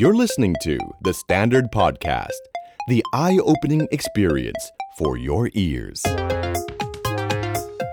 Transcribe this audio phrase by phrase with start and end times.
[0.00, 2.42] You're listening to The Standard Podcast,
[2.86, 4.62] the eye opening experience
[4.96, 6.00] for your ears.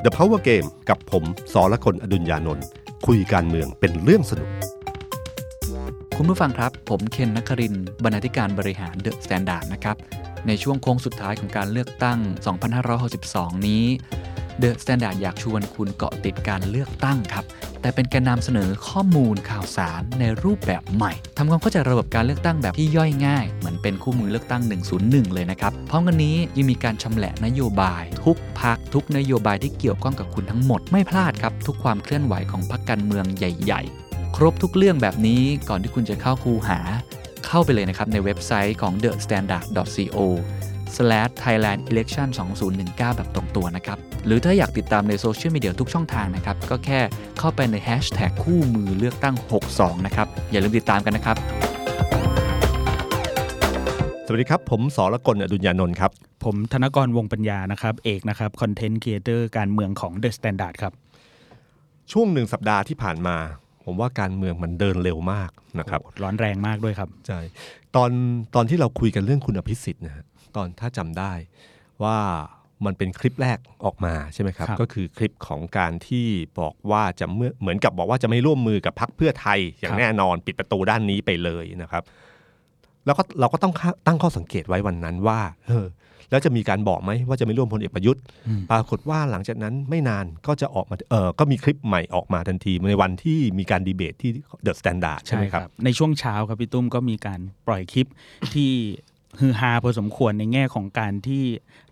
[0.06, 1.24] The Power Game กับผม
[1.54, 2.66] สอละคนอดุญญานนท์
[3.08, 4.50] คุยการเมืองเป็นเรื่องสนุก
[6.18, 9.96] คุณผู้ฟังครับ ผมเคนนักครินทร์บรรณาธิการบริหาร The Standard นะครับ
[10.48, 12.20] ในช่วงโค้งสุดท้ายของการเลือกตั้ง
[12.94, 13.86] 2562 นี้
[14.60, 17.46] The Standard อยากชวนคุณเกาะติดการเลือกตั้งครับ
[17.86, 24.62] แต่เป็นการนำเสนอข้อมูลข่าวสารในรูปแบบใหม่ทำความเข้าใจระบบการเลือกตั้งแบบที่ย่อยง่าย เหมือนเป็นคู่มือเลือกตั้ง
[24.98, 36.80] 101 เลยนะครับพร้อมกันนี้ยังมีการชำแหละนโยบาย ทุกพักทุกนโยบายที่เกี่ยวข้องกับคุณทั้งหมดไม่พลาดครับ ทุกความเคลื่อนไหวของพรรคการเมืองใหญ่ ๆ ครบทุกเรื่องแบบนี้ก่อนที่คุณจะเข้าคูหา
[37.48, 40.20] เข้าไปเลยนะครับในเว็บไซต์ของ thestandard.co
[41.44, 47.00] thailandelection2019 แบบตรงตัวนะครับ หรือถ้าอยากติดตามในโซเชียลมีเดียทุกช่องทางนะครับ ก็แค่
[47.40, 49.36] เข้าไปในแฮชแท็กคู่มือเลือกตั้ง
[49.72, 51.38] 62 นะครับ อย่าลืมติดตามกันนะครับ
[54.26, 56.12] สวัสดีครับ ผมสรกลอดุลยานนท์ครับ
[56.44, 60.94] ผมธนกรวงษ์ปัญญานะครับ เอกนะครับ content creator การเมืองของ The Standard ครับ
[62.12, 63.38] ช่วงหนึ่งสัปดาห์ที่ผ่านมา
[63.86, 67.40] ผมว่าการเมืองมันเดินเร็วมากนะครับ ร้อนแรงมากด้วยครับ ใช่
[67.96, 68.12] ตอน
[68.56, 70.26] ตอนที่เราคุยกันเรื่องคุณอภิสิทธิ์นะฮะ
[70.56, 71.34] ตอนถ้าจำได้
[72.04, 72.18] ว่า
[72.86, 76.28] มันเป็นคลิปแรกออกมาใช่ไหมครับครับ ก็คือคลิปของการที่
[76.60, 82.04] บอกว่าจะเมื่อเหมือนกับบอกว่าจะไม่ร่วมมือกับพรรคเพื่อไทย อย่างแน่นอนปิดประตูด้านนี้ไปเลยนะครับ
[83.06, 83.74] แล้วก็เราก็ต้อง
[84.08, 85.88] ตั้งข้อสังเกตไว้วันนั้นว่าเออ
[86.30, 88.22] แล้วจะมีการบอกไหมว่าจะไม่ร่วมพลเอกประยุทธ์
[88.72, 94.32] ปรากฏว่าหลังจากนั้นไม่นานก็จะออกมาเออก็มีคลิปใหม่ออกมาทันที ในวันที่มีการดีเบตที่
[94.64, 98.08] เดอะสแตนดาร์ดใช่ไหมครับ ในช่วงเช้าครับพี่ตุ้มก็มีการปล่อยคลิป
[98.54, 98.72] ที่
[99.40, 101.44] ฮือฮาพอสมควรในแง่ของการที่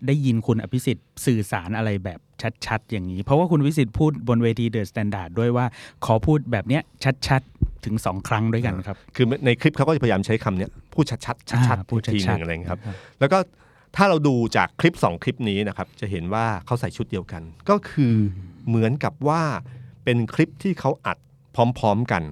[0.06, 2.20] ได้ยินคุณอภิสิทธิ์สื่อสารอะไรแบบ
[2.66, 5.66] ชัดๆ อย่างนี้ เพราะว่าคุณอภิสิทธิ์พูดบนเวที The Standard ด้วยว่า
[6.04, 6.82] ขอพูดแบบเนี้ย
[7.28, 12.80] ชัดๆ ถึงสองครั้งด้วยกันครับ คือในคลิปเขาก็จะพยายามใช้คำเนี้ยพูดชัดๆชัดอ่าๆพูดชัดๆทีหนึ่งอะไรอย่างเงี้ยครับ
[13.20, 13.38] แล้วก็
[13.96, 18.14] ถ้าเราดูจากคลิป 2 คลิปนี้นะครับ จะเห็นว่าเขาใส่ชุดเดียวกัน ก็คือ
[18.68, 19.42] เหมือนกับว่า
[20.04, 21.18] เป็นคลิปที่เขาอัด
[21.78, 22.22] พร้อม ๆกัน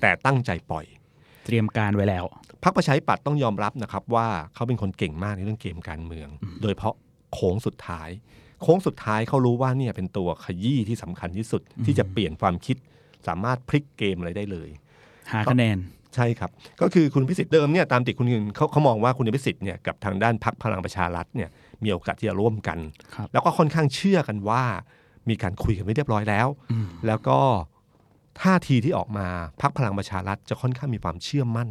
[0.00, 2.24] แต่ตั้งใจปล่อยเตรียมการไว้แล้ว
[2.64, 6.28] พรรคประชาธิปัตย์ต้องยอมรับนะครับว่าเขาเป็นคนเก่งมากในเรื่องเกมการเมือง
[6.60, 6.94] โดยเฉพาะ
[7.32, 8.08] โค้งสุดท้าย
[8.62, 12.76] โค้งสุดท้ายเขารู้ว่าเนี่ยเป็นตัวขยี้ที่สำคัญที่สุดที่จะเปลี่ยนความคิด
[13.26, 14.68] สามารถพลิกเกมอะไรได้เลย
[15.32, 15.78] หาคะแนน
[16.14, 16.50] ใช่ครับ
[16.80, 21.48] ก็คือคุณพิสิทธิ์เดิมเนี่ยตามติดคุณเงินเขาเขามองว่าคุณพิสิทธิ์เนี่ยกับทางด้านพักพลังประชารัฐเนี่ย
[21.82, 22.78] มีโอกาสที่จะร่วมกัน
[23.14, 24.62] ครับแล้วก็ค่อนข้างเชื่อกันว่า
[25.28, 26.48] มีการคุยกันไม่เรียบร้อยแล้ว
[27.06, 27.38] แล้วก็
[28.42, 29.26] ท่าทีที่ออกมา
[29.60, 31.68] พักพลังประชารัฐจะค่อนข้างมีความเชื่อมั่น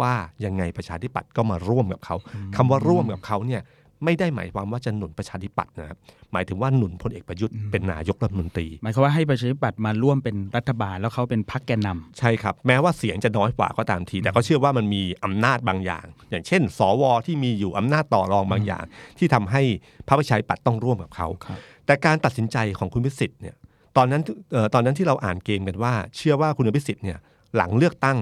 [0.00, 0.12] ว่า
[0.44, 2.16] ยังไงประชาธิปัตย์ก็มาร่วมกับเขา
[2.56, 3.62] คำว่าร่วมกับเขาเนี่ย
[4.04, 5.98] ไม่ได้หมายความว่าจะหนุนประชาธิปัตย์นะครับ
[6.32, 18.84] หมายถึงว่าหนุนพลเอกประยุทธ์เป็นนายกรัฐมนตรี หมายความว่าให้ประชาธิปัตย์มาร่วมเป็นรัฐบาลแล้วเขาเป็นพรรคแกนนำใช่ครับ แม้ว่าเสียงจะน้อยกว่าก็ตามที แต่ก็เชื่อว่ามันมีอำนาจบางอย่าง อย่างเช่น สวที่มีอยู่อำนาจต่อรองบางอย่าง
[19.18, 19.62] ที่ทำให้
[20.08, 23.56] พระประชาธิปัตย์ต้องร่วมกับเขาครับแต่การตัดสินใจของคุณพิสิทธิ์เนี่ย
[23.96, 24.22] ตอนนั้น
[24.52, 27.18] เอ่อตอนนั้นที่เราอ่านเกมกันว่า เชื่อว่าคุณพิสิทธิ์เนี่ย
[27.56, 28.18] หลังเลือกตั้ง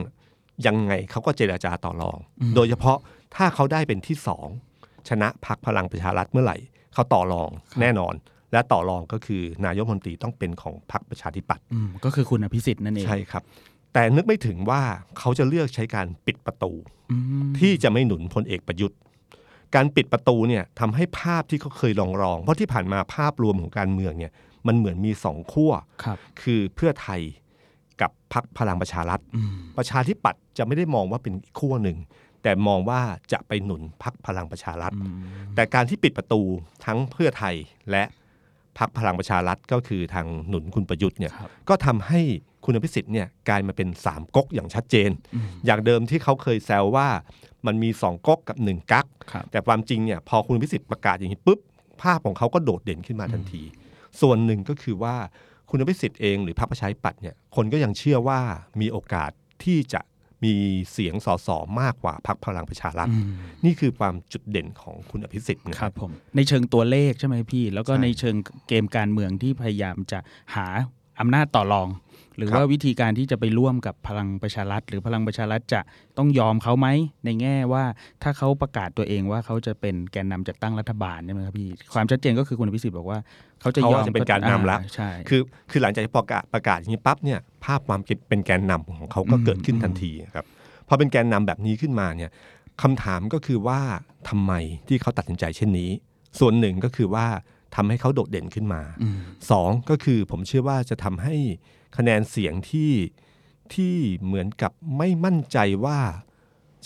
[0.66, 2.18] ยังไงเขาก็เจราจาต่อรอง
[2.54, 2.98] โดยเฉพาะ
[3.36, 4.46] ถ้าเขาได้เป็นที่สอง
[5.08, 6.56] ชนะพักพลังประชารัฐเมื่อไหร่
[6.94, 7.50] เขาต่อรอง
[7.80, 8.14] แน่นอน
[8.52, 13.42] และต่อรองก็คือนายกรัฐมนตรีต้องเป็นของพรรคประชาธิปัตย์อืมก็คือคุณอภิสิทธิ์นั่นเองใช่ครับ
[13.92, 14.82] แต่นึกไม่ถึงว่า
[15.18, 16.72] เขาจะเลือกใช้การปิดประตู
[17.12, 17.16] อื
[17.46, 18.98] มที่จะไม่หนุนพลเอกประยุทธ์
[19.74, 24.32] การปิดประตูเนี่ยทำให้ภาพที่เขาเคยลองรองๆเพราะที่ผ่านมาภาพรวมของการเมืองเนี่ย
[24.66, 25.72] มันเหมือนมีสองขั้ว
[26.04, 27.20] ครับคือเพื่อไทย
[28.00, 31.98] กับพรรคพลังประชารัฐอืมประชาธิปัตย์จะไม่ได้มองว่าเป็นอีกขั้วหนึ่ง
[32.42, 33.00] แต่มองว่า
[33.32, 34.92] จะไปหนุนพรรคพลังประชารัฐ
[35.54, 36.42] แต่การที่ปิดประตู
[36.84, 37.54] ทั้งเพื่อไทย
[37.90, 38.04] และ
[38.78, 42.20] พรรคพลังประชารัฐก็คือทางหนุนคุณประยุทธ์เนี่ยครับก็ทำให้
[42.64, 45.10] คุณอภิสิทธิ์เนี่ยกลายมาเป็นสามก๊กอย่างชัดเจน
[45.66, 47.08] อย่างเดิมที่เขาเคยแซวว่า
[47.66, 51.60] มันมีสองก๊กกับหนึ่งกักครับแต่ความจริงเนี่ยพอคุณอภิสิทธิ์ประกาศอย่างนี้ปุ๊บ
[52.02, 53.62] ภาพของเขาก็โดดเด่นขึ้นมาทันที
[54.20, 55.16] ส่วนหนึ่งก็คือว่า
[55.70, 58.40] คุณอภิสิทธิ์เองหรือพรรคประชาธิปัตย์เนี่ยคนก็ยังเชื่อว่า
[58.80, 59.30] มีโอกาส
[59.64, 60.00] ที่จะ
[60.44, 60.54] มี
[60.92, 61.48] เสียงสส
[61.80, 63.08] มากกว่าพรรคพลังประชารัฐ
[63.64, 68.36] นี่คือความจุดเด่นของคุณอภิสิทธิ์นะคครัรับบผมในเชิงตัวเลขใช่ไหมพี่ แล้วก็ใช่ในเชิง
[68.68, 70.18] เกมการเมืองที่พยายามจะ
[70.54, 70.66] หา
[71.20, 71.88] อำนาจต่อรอง
[72.36, 75.80] หรือครับว่าวิธีการที่จะไปร่วมกับพลังประชารัฐ หรือพลังประชารัฐจะ
[76.18, 76.88] ต้องยอมเขาไหม
[77.24, 77.84] ในแง่ว่า
[78.22, 83.18] ถ้าเขาประกาศตัวเองว่าเขาจะเป็นแกนนำจัดตั้งรัฐบาลใช่ไหมครับพี่ความชัดเจนก็คือคุณอภิสิทธิ์บอกว่า
[83.60, 85.40] เขาจะเขายอมจะเป็นการนำละอ่าใช่คือ
[85.70, 90.46] คือหลังจากที่ประกาศประกาศอย่างนี้ปั๊บเนี่ยภาพความเป็นแกนนำของเขาก็เกิดขึ้นทันทีครับ
[90.88, 92.30] พอเป็นแกนนำแบบนี้ขึ้นมาเนี่ย
[92.82, 93.80] คำถามก็คือว่า
[94.28, 94.52] ทำไม
[94.88, 95.90] ที่เขาตัดสินใจเช่นนี้
[96.38, 97.26] ส่วนหนึ่งก็คือว่า
[97.76, 98.82] ทำให้เขาโดดเด่นขึ้นมา
[99.50, 101.34] สองก็คือผมเชื่อว่าจะทำให้
[101.96, 102.92] คะแนนเสียงที่
[103.74, 103.94] ที่
[104.24, 105.98] เหมือนกับไม่มั่นใจว่า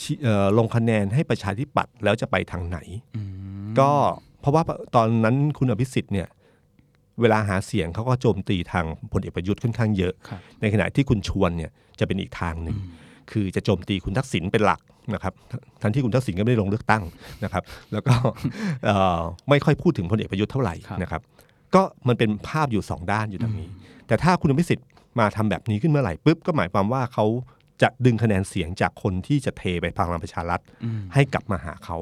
[0.00, 2.78] ชิเอ่อลงคะแนนให้ประชาธิปัตย์แล้วจะไปทางไหน
[3.16, 3.90] อืมก็
[4.40, 4.62] เพราะว่า
[4.94, 6.28] ตอนนั้นคุณอภิสิทธิ์เนี่ย
[7.20, 12.76] เวลาหาเสียงเขาก็โจมตีทางพลเอกประยุทธ์ค่อนข้างเยอะครับในขณะที่คุณชวนเนี่ยจะเป็นอีกทางหนึ่ง
[13.30, 14.80] คือจะโจมตีคุณทักษิณเป็นหลัก
[15.14, 15.34] นะครับ
[15.82, 17.02] ทั้งที่คุณทักษิณก็ไม่ได้ลงเลือกตั้ง
[17.44, 17.62] นะครับ
[17.92, 18.14] แล้วก็
[18.84, 21.22] เอ่อไม่ค่อยพูดถึงพลเอกประยุทธ์เท่าไหร่ครับนะครับ
[21.74, 23.68] ก็มันเป็นภาพอยู่สองด้านอยู่ตรงนี้
[24.06, 24.86] แต่ถ้าคุณอภิสิทธิ์
[25.18, 27.24] มาทำแบบนี้ขึ้นเมื่อไหร่ปุ๊บก็หมายความว่าเขา
[27.82, 31.96] จะดึงคะแนนเสียงจากคนที่จะเทไปพลังประชารัฐอืมให้กลับมาหาเขา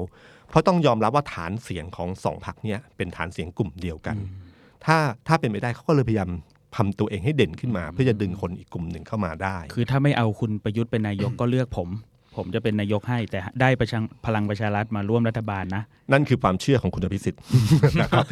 [0.49, 4.15] เพราะต้องยอมรับว่าฐานเสียงของสองพรรคเนี้ยเป็นฐานเสียงกลุ่มเดียวกัน
[4.85, 4.97] ถ้า
[5.27, 6.29] ถ้าเป็นไปได้เขาก็เลยพยายาม
[6.77, 11.89] ทำตัวเองให้เด่นขึ้นมา เพื่อจะดึงคนอีกกลุ่มหนึ่งเข้ามาได้ คือถ้าไม่เอาคุณประยุทธ์เป็นนายกก็เลือกผม
[12.35, 17.41] ผมจะเป็นนายกให้แต่ได้ประชังพลังประชารัฐมาร่วมรัฐบาลนะ นั่นคือความเชื่อของคุณอภิสิทธิ์
[18.01, 18.25] นะครับ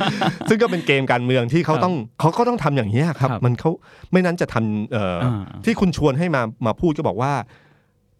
[0.49, 3.71] ซึ่งก็เป็นเกมการเมืองที่เขาต้องเขาก็ต้องทำอย่างนี้ยครับครับ มันเขา
[4.11, 5.31] ไม่นั้นจะทำเอ่ออา
[5.65, 7.33] ที่คุณชวนให้มามาพูดก็บอกว่า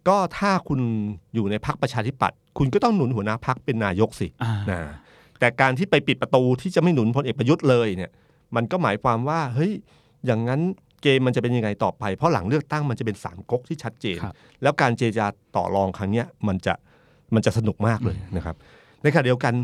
[0.08, 0.80] ก็ถ้าคุณ
[1.34, 4.80] อยู่ในพักประชาธิปัตย์คุณก็ต้องหนุนหัวหน้าพักเป็นนายกสิอ่านะ
[5.40, 8.10] แต่การที่ไปปิดประตูที่จะไม่หนุนพลเอกประยุทธ์เลยเนี่ย
[8.56, 9.72] มันก็หมายความว่าเฮ้ย
[10.26, 10.60] อย่างนั้น
[11.02, 16.74] เกมมันจะเป็นยังไงต่อไป เพราะหลังเลือกตั้งมันจะเป็นสามก๊กที่ชัดเจนครับแล้วการเจรจาต่อรองครั้งเนี้ยมันจะ
[17.34, 18.56] มันจะสนุกมากเลยนะครับ
[19.02, 19.54] ในขณะเดียวกัน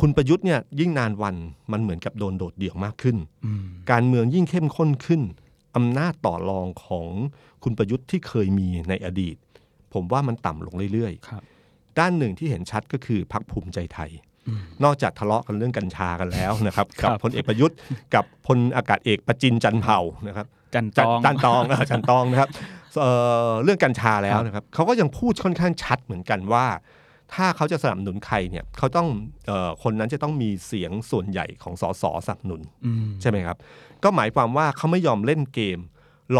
[0.00, 1.34] คุณประยุทธ์เนี่ยยิ่งนานวัน
[1.72, 5.22] มันเหมือนกับโดนโดดเดี่ยวมากขึ้นอืมการเมืองยิ่งเข้มข้นขึ้น
[5.76, 7.06] อำนาจต่อรองของ
[7.64, 9.36] คุณประยุทธ์ที่เคยมีในอดีต
[9.92, 14.10] ผมว่ามันต่ำลงเรื่อยครับๆด้านหนึ่งที่เห็นชัดก็คือพักภูมิใจไทย
[14.48, 17.76] อืมนอกจากทะเลาะกันเรื่องกัญชากันแล้วนะครับครักับพลเอกประยุทธ์
[18.14, 22.50] กับพลอากาศเอกประจินจันทร์เผ่านะครับ จันตจันองจันตองเออจันตองนะครับ
[23.00, 23.10] เอ่
[23.48, 26.66] อเรื่องกัญชาแล้วครับนะครับเขาก็ยังพูดค่อนข้างชัดเหมือนกันว่า
[27.34, 29.08] ถ้าเขาจะสนับสนุนใครเนี่ยเขาต้อง
[29.46, 33.56] เออคนนั้นจะต้องมีเสียงส่วนใหญ่ของสสสนับสนุนอืมใช่ไหมครับ
[34.04, 35.78] ก็หมายความว่าเขาไม่ยอมเล่นเกม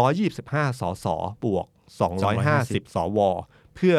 [0.09, 1.07] 125 สส
[1.43, 1.65] บวก
[2.31, 3.19] 250 สว
[3.75, 3.97] เพื่อ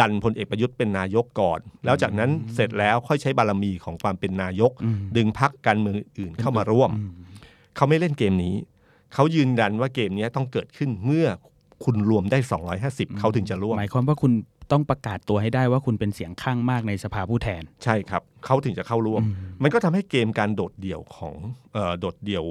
[0.00, 7.10] ดันพลเอกประยุทธ์เป็นนายกก่อน แล้วจากนั้นเสร็จแล้วค่อยใช้บารมีของความเป็นนายกอืมดึงพักการเมืองอื่นเข้ามาร่วมอืม
[7.76, 8.54] เขาไม่เล่นเกมนี้
[9.14, 11.26] เขายืนยันว่าเกมนี้ต้องเกิดขึ้นเมื่อ
[11.84, 12.38] คุณรวมได้
[12.78, 14.32] 250 เขาถึงจะร่วม หมายความว่าคุณ
[14.72, 21.34] ต้องประกาศตัวให้ได้ว่าคุณเป็นเสียงข้างมากในสภาผู้แทน ใช่ครับ เขาถึงจะเข้าร่วมอืมมันก็ทำให้เกมการโดดเดี่ยวของ
[21.74, 22.44] เออโดดเดี่ยว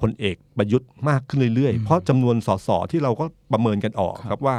[0.00, 4.58] พลเอกประยุทธ์มากขึ้นเรื่อยๆ เพราะจำนวนสสที่เราก็ประเมินกันออกครับว่า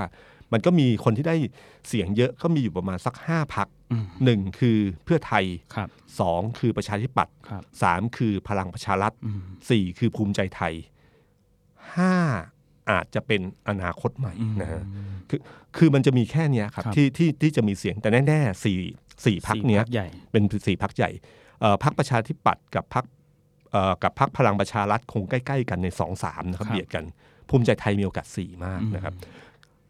[0.54, 1.36] มันก็มีคนที่ได้
[1.88, 5.46] เสียงเยอะก็มีอยู่ประมาณสักห้าพักอืมหนึ่งคือเพื่อไทย
[5.76, 5.88] ครับ
[6.20, 10.74] สองคือประชาธิปัตย์ครับสามคือพลังประชารัฐอืมสี่คือภูมิใจไทย
[11.98, 12.14] ห้า
[12.92, 14.82] อาจจะเป็นอนาคตใหม่นะฮะ
[15.30, 15.40] คือ
[15.78, 18.80] คือมันจะมีแค่เนี้ยครับครับที่ที่ที่จะมีเสียงแต่แน่ๆสี่
[19.26, 21.10] สี่พักสี่เนี้ยพรรคใหญ่เป็นสี่พักใหญ่
[21.60, 23.06] เอ่อพักประชาธิปัตย์กับพัก
[24.04, 27.06] กับพักพลังประชารัฐคงใกล้ ๆ กันในสองสามนะครับครับเบียดกัน
[27.50, 29.14] ภูมิใจไทยมีโอกาสสี่มากนะครับ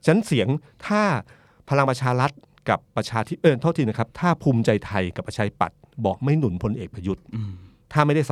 [0.03, 0.47] ฉะนั้นเสียง
[0.87, 1.01] ถ้า
[1.69, 2.31] พลังประชารัฐ
[2.69, 7.51] กับประชาธิเออโทษทีนะครับ ถ้าภูมิใจไทยกับประชาธิปัตย์บอกไม่หนุนพลเอกประยุทธ์อืม
[7.93, 8.23] ถ้าไม่ได้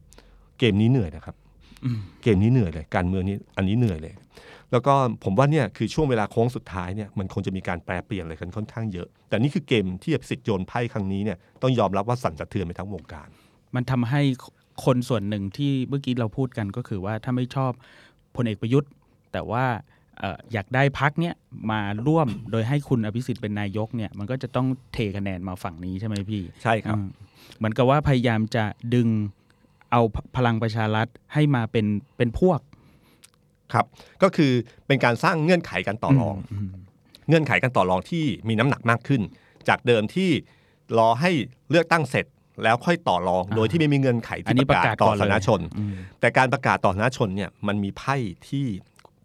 [0.00, 1.49] 250 เกมนี้เหนื่อยนะครับอืม
[2.22, 4.14] เกมนี้เหนื่อยเลย การเมืองนี้อันนี้เหนื่อยเลย
[4.72, 4.94] แล้วก็
[5.24, 13.28] ผมว่าเนี่ยคือช่วงเวลาโค้งสุดท้ายเนี่ยมันคงจะมีการแปรเปลี่ยนอะไรกันค่อนข้างเยอะ แต่นี่คือเกมที่อภิสิทธิ์โยนไพ่ครั้งนี้เนี่ยต้องยอมรับว่าสั่นสะเทือนไปทั้งวงการ
[13.74, 14.22] มันทำให้
[14.84, 17.72] คนส่วนหนึ่งที่เมื่อกี้เราพูดกันก็คือว่าถ้าไม่ชอบ
[18.36, 18.90] พลเอกประยุทธ์
[19.32, 19.64] แต่ว่า
[20.18, 21.34] เอ่ออยากได้พักเนี้ย
[21.70, 27.08] มาร่วมโดยให้คุณอภิสิทธิ์เป็นนายกเนี่ยมันก็จะต้องเทคะแนนมาฝั่งนี้ใช่ไหมพี่ ใช่ครับอืม
[27.56, 28.64] เหมือนกับว่าพยายามจะ
[28.94, 29.08] ดึง
[29.92, 32.60] เอาพพลังประชารัฐให้มาเป็นเป็นพวก
[33.72, 33.86] ครับ
[34.22, 34.52] ก็คือ
[34.86, 36.68] เป็นการสร้างเงื่อนไขการต่อรองม
[37.28, 39.22] เงื่อนไขการต่อรองที่มีน้ำหนักมากขึ้น
[39.68, 40.30] จากเดิมที่
[40.98, 41.30] รอให้
[41.70, 42.26] เลือกตั้งเสร็จ
[42.62, 48.16] แล้วค่อยต่อรองอ่าโดยที่ไม่มีเงื่อนไขอันที่นี้ประกาศต่อประกาศก่อนเลยสาธารณชนอืมแต่การประกาศต่อสาธารณชนเนี่ยมันมีไพ่
[48.48, 48.66] ที่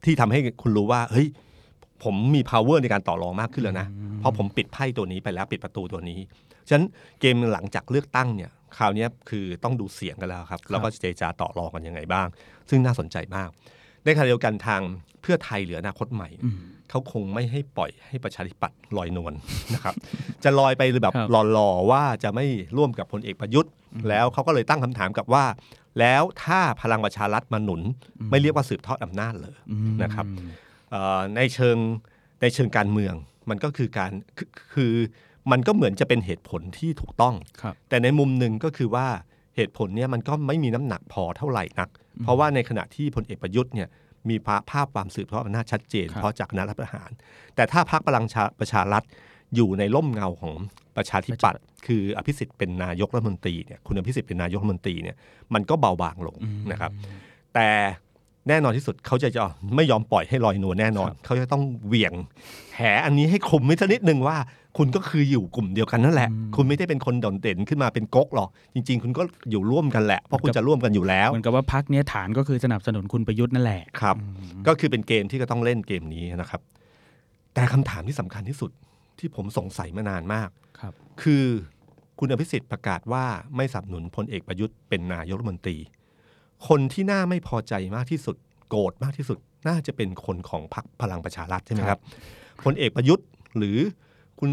[0.05, 1.27] ที่ทำให้คุณรู้ว่าเฮ้ย
[2.03, 3.87] ผมมี power ในการต่อรองมากขึ้นแล้วนะ
[4.19, 6.19] เพราะผมปิดไพ่ตัวนี้ไปแล้วปิดประตูตัวนี้
[6.67, 6.87] ฉะนั้น
[7.19, 12.27] เกมหลังจากเลือกตั้งเนี่ย คราวเนี้ยคือต้องดูเสียงกันแล้วครับ แล้วก็เจรจาต่อรองกันยังไงบ้าง
[12.69, 13.49] ซึ่งน่าสนใจมาก
[14.03, 14.81] ในขณะเดียวกันทาง
[15.21, 16.57] เพื่อไทยหรืออนาคตใหม่อืม
[16.89, 19.33] เขาคงไม่ให้ปล่อยให้ประชาธิปัตย์ลอยนวล
[19.73, 19.93] นะครับ
[20.43, 22.45] จะลอยไปแบบครับหล่อๆว่าจะไม่
[22.77, 23.71] ร่วมกับพลเอกประยุทธ์
[24.09, 25.45] แล้วเขาก็เลยตั้งคำถามกับว่า
[25.99, 27.81] แล้วถ้าพลังประชารัฐมาหนุน
[28.31, 30.25] ไม่เรียกว่าสืบทอดอำนาจเลยอืมนะครับ
[30.91, 31.77] เอ่อในเชิง
[32.41, 33.13] ในเชิงการเมือง
[33.49, 34.93] มันก็คือการคือคือ
[35.51, 39.07] มันก็เหมือนจะเป็นเหตุผลที่ถูกต้องครับแต่ในมุมหนึ่งก็คือว่า
[39.55, 41.89] เหตุผลเนี่ยมันก็ไม่มีน้ำหนักพอเท่าไหร่นัก
[42.23, 43.87] เพราะว่าในขณะที่พลเอกประยุทธ์เนี่ย
[44.29, 47.09] มีภาภาพความสืบทอดอำนาจชัดเจนครับเพราะจากการรัฐประหาร
[47.55, 49.03] แต่ถ้าพรรคพลังชาประชารัฐ
[49.55, 50.55] อยู่ในร่มเงาของ
[50.97, 55.15] ประชาธิปัตย์คืออภิสิทธิ์เป็นนายกรัฐมนตรีเนี่ยคุณอภิสิทธิ์เป็นนายกรัฐมนตรีเนี่ย
[55.53, 56.37] มันก็เบาบางลง
[56.71, 56.91] นะครับ
[57.53, 57.69] แต่
[58.49, 59.43] แน่นอนที่สุดเขาจะจะ
[59.75, 62.13] ไม่ยอมปล่อยให้ลอยนวลแน่นอน เขาจะต้องเหวี่ยง
[62.75, 64.37] แหอันนี้ให้คลุมไว้สักนิดนึงว่า
[64.77, 69.21] คุณก็คืออยู่กลุ่มเดียวกันนั่นแหละ คุณไม่ได้เป็นคนโดดเด่นขึ้นมาเป็นก๊กหรอกจริง ๆ คุณก็
[69.51, 74.15] อยู่ร่วมกันแหละ เพราะคุณจะร่วมกันอยู่แล้วเหมือนกับว่าพักเนี้ยฐานก็คือสนับสนุนคุณประยุทธ์นั่นแหละครับ
[74.67, 76.61] ก็คือเป็นเกมที่ก็ต้องเล่นเกมนี้นะครับ
[77.53, 78.71] แต่คำถามที่สำคัญที่สุด
[79.19, 80.49] ที่ผมสงสัยมานานมาก
[80.79, 81.45] ครับ คือ
[82.19, 83.25] คุณอภิสิทธิ์ประกาศว่า
[83.55, 85.77] ไม่สนับสนุนพลเอกประยุทธ์เป็นนายกรัฐมนตรี
[86.67, 88.35] คนที่น่าไม่พอใจมากที่สุด
[88.69, 91.99] โกรธมากที่สุด น่าจะเป็นคนของพรรคพลังประชารัฐใช่ไหมครับ
[92.63, 93.77] พลเอกประยุทธ์หรือ
[94.39, 94.51] คุณ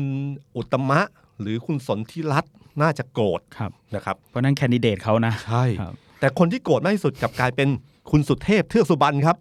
[0.56, 1.00] อุตตม
[1.40, 7.68] หรือคุณสนธิรัตน์น่าจะโกรธครับนะครับ เพราะนั่นแคนดิเดตเขานะใช่ครับแต่คนที่โกรธมากที่สุดกลับกลายเป็น
[8.10, 9.36] คุณสุเทพเทือกสุบรรณครับ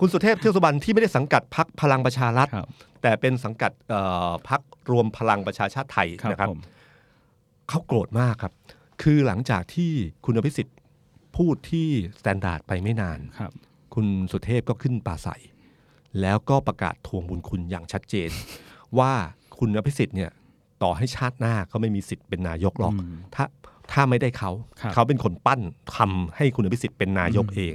[0.00, 2.68] คุณสุเทพเทือกสุบรรณที่ไม่ได้สังกัดพรรคพลังประชารัฐครับ
[3.02, 4.60] แต่เป็นสังกัดเอ่อพรรค
[4.92, 6.60] รวมพลังประชาชาติไทยครับนะครับผม
[7.68, 8.52] เขาโกรธมากครับ
[9.02, 9.90] คือหลังจากที่
[10.24, 10.76] คุณอภิสิทธิ์
[11.36, 13.52] พูดที่ Standard ไปไม่นานครับ
[13.94, 15.42] คุณสุเทพก็ขึ้นปราศรัย
[16.20, 18.30] แล้วก็ประกาศทวงบุญคุณอย่างชัดเจน
[18.98, 19.12] ว่า
[19.58, 20.30] คุณอภิสิทธิ์เนี่ย
[20.82, 23.44] ต่อให้ชาติหน้าก็ไม่มีสิทธิ์เป็นนายกหรอกอืมถ้า
[23.92, 25.60] ถ้าไม่ได้เขา ครับเขาเป็นคนปั้น
[25.96, 27.74] ทำให้คุณอภิสิทธิ์เป็นนายกเอง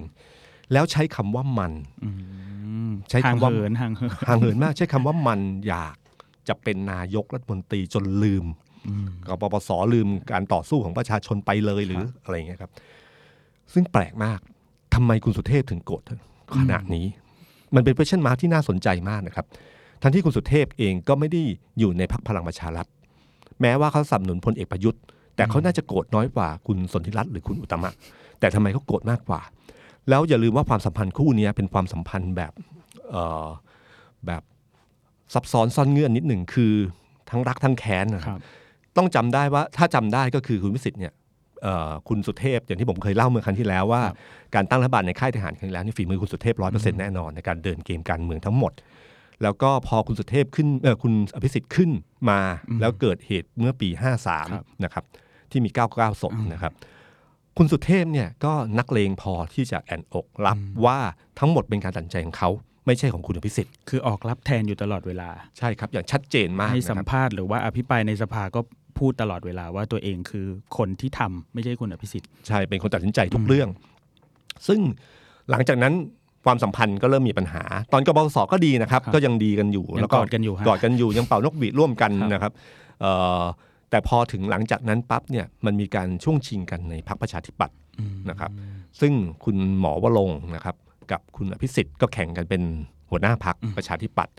[0.73, 2.09] แล้วใช้คำว่ามันอื
[2.89, 5.97] มใช้คำว่าห่างเหินห่างเหิน ห่างเหินมากใช้คำว่ามันอยาก
[6.47, 8.45] จะเป็นนายกรัฐมนตรีจนลืม
[8.87, 12.71] อืมกปปสลืมการต่อสู้ของประชาชนไปเลยหรืออะไรอย่างเงี้ยครับ
[13.73, 14.39] ซึ่งแปลกมาก
[14.95, 16.03] ทำไมคุณสุเทพถึงโกรธ
[16.59, 17.05] ขนาดนี้
[17.75, 19.45] มันเป็น question mark ที่น่าสนใจมากนะครับ
[20.01, 21.41] ทั้งที่คุณสุเทพเองก็ไม่ได้
[21.79, 22.87] อยู่ในพรรคพลังประชารัฐ
[23.61, 25.01] แม้ว่าเขาสนับสนุนพลเอกประยุทธ์
[25.35, 27.91] แต่เขาน่าจะโกรธน้อยกว่าคุณสนธิรัตน์หรือคุณอุตตมะ
[28.39, 29.41] แต่ทำไมเขาโกรธมากกว่า
[30.09, 32.51] แล้วอย่าลืมว่าความสัมพันธ์คู่เนี้ยเป็นความสัมพันธ์แบบ
[33.09, 33.47] เอ่อ
[34.27, 34.41] แบบ
[35.33, 36.73] ซับซ้อนซ่อนเงื่อนนิดหนึ่งคือ
[37.29, 38.39] ทั้งรักทั้งแค้นนะครับ
[38.97, 41.23] ต้องจำได้ว่าถ้าจำได้ก็คือคุณวิสิทธิ์เนี่ยเอ่อ
[42.09, 44.15] คุณสุเทพอย่างที่ผมเคยเล่าเมื่อครั้งที่แล้วว่าครับ
[44.55, 48.71] การตั้งรัฐบาลในค่ายทหารครั้งที่แล้วนี่ฝีมือคุณสุเทพร้อยเปอร์เซ็นต์แน่นอนในการเดินเกมการเมืองทั้งหมด
[49.43, 51.91] แล้วก็พอคุณสุเทพขึ้นเออคุณอภิสิทธิ์ขึ้น
[52.29, 52.39] มา
[52.81, 54.17] แล้วเกิดเหตุเมื่อปีครับ
[54.51, 55.03] 53นะครับ
[55.51, 56.73] ที่มี 99ศพนะครับ
[57.57, 60.99] คุณสุเทพเนี่ยก็นักเลงพอที่จะแอนอกรับว่า
[61.39, 62.49] ทั้งหมดเป็นการตัดสินใจของเขา
[62.85, 68.59] ไม่ใช่ของคุณอภิสิทธิ์คือออกรับแทนอยู่ตลอดเวลา ใช่ครับ อย่างชัดเจนมากให้นะสัคมรับภาษณ์หรือว่าอภิปรายในสภาก็
[68.99, 70.45] พูดตลอดเวลาว่าตัวเองคือ
[70.77, 73.69] คนที่ทำไม่ใช่คุณอภิสิทธิ์ใช่เป็นคนตัดสินใจทุกเรื่อง
[74.67, 74.79] ซึ่ง
[75.49, 75.93] หลังจากนั้น
[76.45, 82.53] ความสัมพันธ์ก็เริ่มมีปัญหา ตอนกบพศก็ดีนะครับครับ ก็ยังดีกันอยู่ยังแล้วก็กอดกันอยู่ฮะกอดกันอยู่ยังเป่านกหวีดร่วมกันครับนะครับ
[83.01, 83.11] เอ่
[83.41, 83.43] อ
[83.89, 87.77] แต่พอถึงหลังจากนั้นปั๊บเนี่ยมันมีการช่วงชิงกันในพรรคประชาธิปัตย์
[88.29, 88.51] นะครับ
[89.01, 90.75] ซึ่งคุณหมอวรงค์นะครับ
[91.11, 92.61] กับคุณอภิสิทธิ์ก็แข่งกันเป็น
[93.09, 94.35] หัวหน้าพรรคประชาธิปัตย์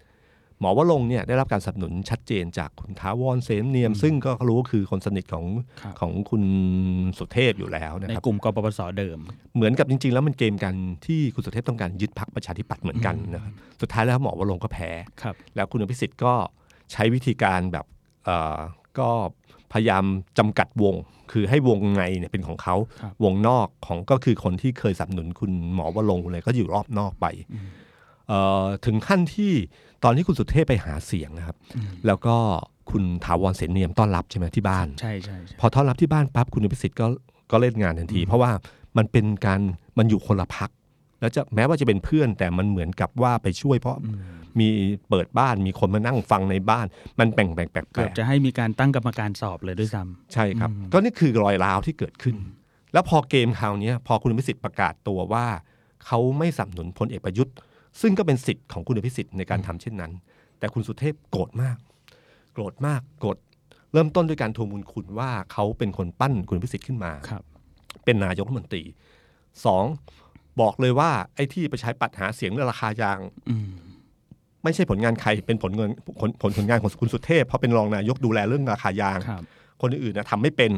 [0.61, 5.45] หมอวรงค์เนี่ยได้รับการสนับสนุนชัดเจนจากคุณท้าวรเสนเนียม ซึ่งก็รู้ว่าคือคนสนิทของ
[5.83, 6.45] ครับของคุณ
[7.19, 9.19] สุเทพอยู่แล้วนะในครับกลุ่มกปปสเดิม
[9.55, 10.75] เหมือนกับจริง ๆ แล้วมันเกมกัน
[11.07, 14.91] ที่คุณสุเทพต้องการยึดพรรคประชาธิปัตย์เหมือนกันนะครับสุดท้ายแล้วหมอวรงค์ก็แพ้
[15.23, 16.35] ครับแล้วคุณอภิสิทธิ์ก็
[16.93, 17.87] ใช้วิธีการแบบ
[18.25, 18.59] เอ่อ
[18.99, 19.09] ก็
[19.73, 20.05] พยายาม
[20.39, 20.95] จำกัดวง
[21.33, 27.27] คือให้วงในเนี่ยเป็นของเขาครับวงนอกของก็คือคนที่เคยสนับสนุนคุณหมอวรงค์เลยก็อยู่รอบนอกไป
[28.29, 29.53] เอ่อถึงขั้นที่
[30.05, 31.57] ตอนที่คุณสุเทพไปหาเสียงนะครับ
[32.07, 32.37] แล้วก็
[32.91, 37.07] คุณถาวรเสนเนียมต้อนรับใช่ไหมที่บ้านใช่ใช่ใช่พอต้อนรับที่บ้านปั๊บคุณอภิสิทธิ์ก็
[37.51, 38.51] ก็เล่นงานทันที เพราะว่า
[38.97, 39.61] มันเป็นการ
[39.99, 40.71] มันอยู่คนละพัก
[41.21, 43.97] แล้วจะแม้ว่าจะเป็นเพื่อนแต่มันเหมือนกับว่าไปช่วย เพราะ
[44.59, 44.69] มี
[45.09, 46.87] เปิดบ้านมีคนมานั่งฟังในบ้าน
[47.19, 52.37] มันแปลงแปลงแปลกเกือบจะให้มีการตั้งกรรมการสอบเลยด้วยซ้ำใช่ครับ ก็นี่คือรอยร้าวที่เกิดขึ้น
[52.93, 55.47] แล้วพอเกมคราวเนี้ยพอคุณอภิสิทธิ์ประกาศตัวว่า
[56.07, 57.55] เขาไม่สนับสนุนพลเอกประยุทธ์
[58.01, 60.13] ซึ่งก็เป็นสิทธิ์ของคุณอภิสิทธิ์ในการทำเช่นนั้น
[60.59, 61.77] แต่คุณสุเทพโกรธมาก
[62.53, 63.39] โกรธมากโกรธ
[63.93, 67.43] เริ่มต้นด้วยการทวงบุญคุณว่าเขาเป็นคนปั้นคุณอภิสิทธิ์ขึ้นมาครับ
[68.05, 68.83] เป็นนายกรัฐมนตรี
[69.65, 69.85] สอง
[70.61, 73.19] บอกเลยว่าไอ้ที่ประชาธิปัดหาเสียงเรื่องราคายาง
[73.51, 73.71] อืม
[74.65, 79.43] ไม่ใช่ผลงานใครเป็นผลเงินผลผลผลงานของคุณสุเทพเพราะเป็นรองนายกดูแลเรื่องราคายางครับ
[79.83, 80.73] คนอื่นๆนะทำไม่เป็น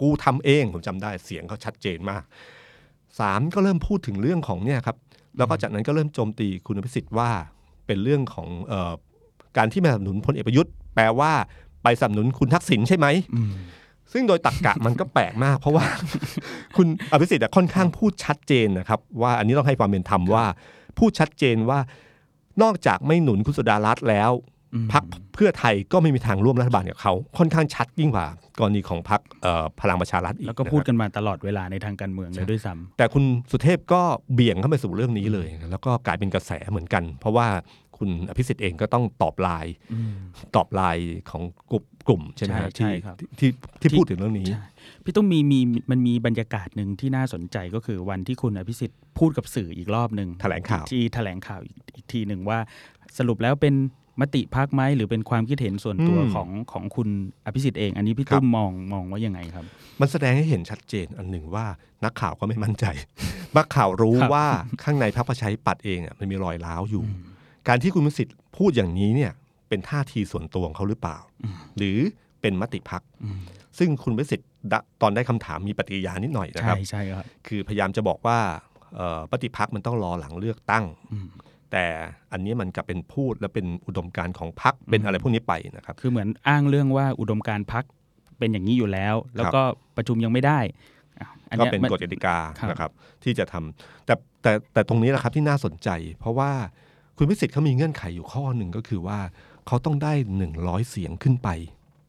[0.00, 2.22] กูทำเองผมจำได้เสียงเขาชัดเจนมาก
[3.20, 4.96] สามก็เริ่มพูดถึงเรื่องของเนี่ยครับ
[5.38, 7.30] แล้วก็จากนั้นก็เริ่มโจมตีคุณอภิสิทธิ์ว่า
[7.86, 8.92] เป็นเรื่องของเออ
[9.56, 11.32] การที่มาสนับสนุนพลเอกประยุทธ์ แปลว่า
[11.82, 13.52] ไปสนับสนุนคุณทักษิณใช่ไหมอืม
[14.12, 15.84] ซึ่งโดยตักกะมันก็แปลกมาก เพราะว่า
[16.76, 20.44] คุณอภิสิทธิ์อะค่อนข้างพูดชัดเจนนะครับ ว่าอันนี้ต้องให้ความเป็นธรรมว่า
[20.98, 21.80] พูดชัดเจนว่า
[22.62, 24.30] นอกจากไม่หนุนคุณสุดารัตน์แล้ว
[24.74, 28.26] อืมพักเพื่อไทยก็ไม่มีทางร่วมรัฐบาลกับเขาค่อนข้างชัดยิ่งกว่า
[28.58, 29.20] กรณีของพัก
[29.80, 34.02] พลังประชารัฐอีกแล้วก็พูดนะครับกันมาตลอดเวลาในทางการเมืองเลยด้วยซ้ำแต่คุณสุเทพก็
[34.34, 37.48] เบี่ยงเข้าไปสู่เรื่องนี้เลย แล้วก็กลายเป็นกระแสเหมือนกัน เพราะว่า
[37.98, 40.14] คุณอภิสิทธิ์เองก็ต้องตอบไลน์อืม
[40.56, 43.50] ตอบไลน์ของกลุ่มกลุ่มใช่ไหมฮะใช่ที่ใช่ครับที่ที่
[43.80, 44.62] ที่พูดถึงเรื่องนี้ใช่
[45.04, 45.60] พี่ตุ้มมีมี
[45.90, 52.58] มันมีบรรยากาศหนึ่งที่น่าสนใจก็คือวันที่คุณอภิสิทธิ์พูดกับสื่ออีกรอบหนึ่งแถลงข่าวที่แถลงข่าวอีกอีกทีหนึ่งว่า
[53.18, 53.74] สรุปแล้วเป็น
[54.20, 57.08] มติพักไหมหรือเป็นความคิดเห็นส่วนตัวอืมของของคุณ
[57.44, 59.64] อภิสิทธิ์เอง อันนี้พี่ครับตุ้มมองมองว่ายังไงครับ
[60.00, 61.66] มันแสดงให้เห็นชัดเจนอันหนึ่งว่า
[62.04, 62.84] นักข่าวก็ไม่มั่นใจ
[63.56, 64.46] นักข่าวรู้ครับว่า
[64.82, 67.04] ข้างในพรรคประชาธิปัตย์เองอะมันมีรอยร้าวอยู่
[67.68, 69.32] การที่คุณมิสิทธิ์พูดอย่างนี้เนี่ย
[69.68, 71.18] เป็นท่าทีส่วนตัวของเขาหรือเปล่า
[71.76, 71.98] หรือ
[72.40, 73.40] เป็นมติพักอืม
[73.78, 78.38] ซึ่งคุณมิสิทธิ์ดะตอนได้คำถามมีปฏิกิริยานิดหน่อยนะคใช่รับใช่ครับคือพยายามจะบอกว่า
[78.96, 81.28] เอ่อปฏิพักษ์มันต้องรอหลังเลือกตั้งอืม
[81.72, 81.84] แต่
[82.32, 87.84] อันนี้มันกลับเป็นพูดและเป็นอุดมการณ์ของพักเป็นอะไรพวกนี้ไปนะครับ คือเหมือนอ้างเรื่องว่าอุดมการณ์พัก
[88.38, 89.62] เป็นอย่างนี้อยู่แล้ว แล้วก็
[89.96, 90.58] ประชุมยังไม่ได้
[91.20, 92.90] อะอัก็ยเป็นมักฎกติกาครับนะครับ
[93.22, 95.88] ที่จะทำแต่แต่แต่ตรงนี้แหละครับที่น่าสนใจ
[96.20, 96.50] เพราะว่า
[97.16, 99.18] คุณพิสิทธิ์เขามีเงื่อนไขอยู่ข้อหนึ่งก็คือว่า
[99.66, 101.48] เขาต้องได้หนึ่งร้อยเสียงขึ้นไป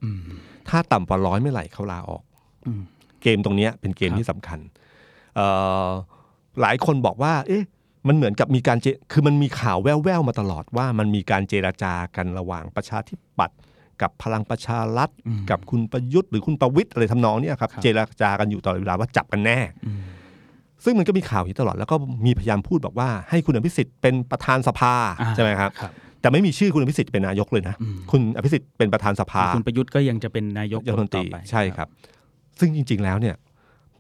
[0.04, 0.22] อืม
[0.70, 2.24] ถ้าต่ำกว่าร้อยไม่ไหร่เขาลาออก
[2.66, 2.82] อืม
[3.22, 4.60] เกมตรงเนี้ยเป็นเกมครับที่สำคัญ
[5.36, 5.48] เอ่
[5.86, 5.90] อ
[6.62, 7.64] หลายคนบอกว่า เอ๊ะ
[8.08, 13.58] มันเหมือนกับมีการเจคือมันมีข่าวแว่วๆมาตลอดว่ามันมีการเจราจากันระหว่างประชาธิปัตย์
[14.02, 20.02] กับพลังประชารัฐอืมกับคุณประยุทธ์หรือคุณประวิตยอะไรทำนองเนี้ยครับครับเจราจากันอยู่ตลอดเวลาว่าจับกันแน่อืม
[20.84, 25.92] ซึ่งมันก็มีข่าวอยู่ตลอดแล้วก็มีพยายามพูดบอกว่าให้คุณอภิสิทธิ์เป็นประธานสภาอ่าใช่ไหมครับครับ
[26.22, 31.88] แต่ไม่มีชื่อคุณอภิสิทธิ์เป็นนายกเลยนะอืมคุณอภิสิทธิ์เป็นประธานสภา คุณประยุทธ์ก็ยังจะเป็นนายกรัฐมนตรีต่อไปใช่ครับ
[32.60, 33.36] ซึ่งจริง ๆ แล้วเนี่ย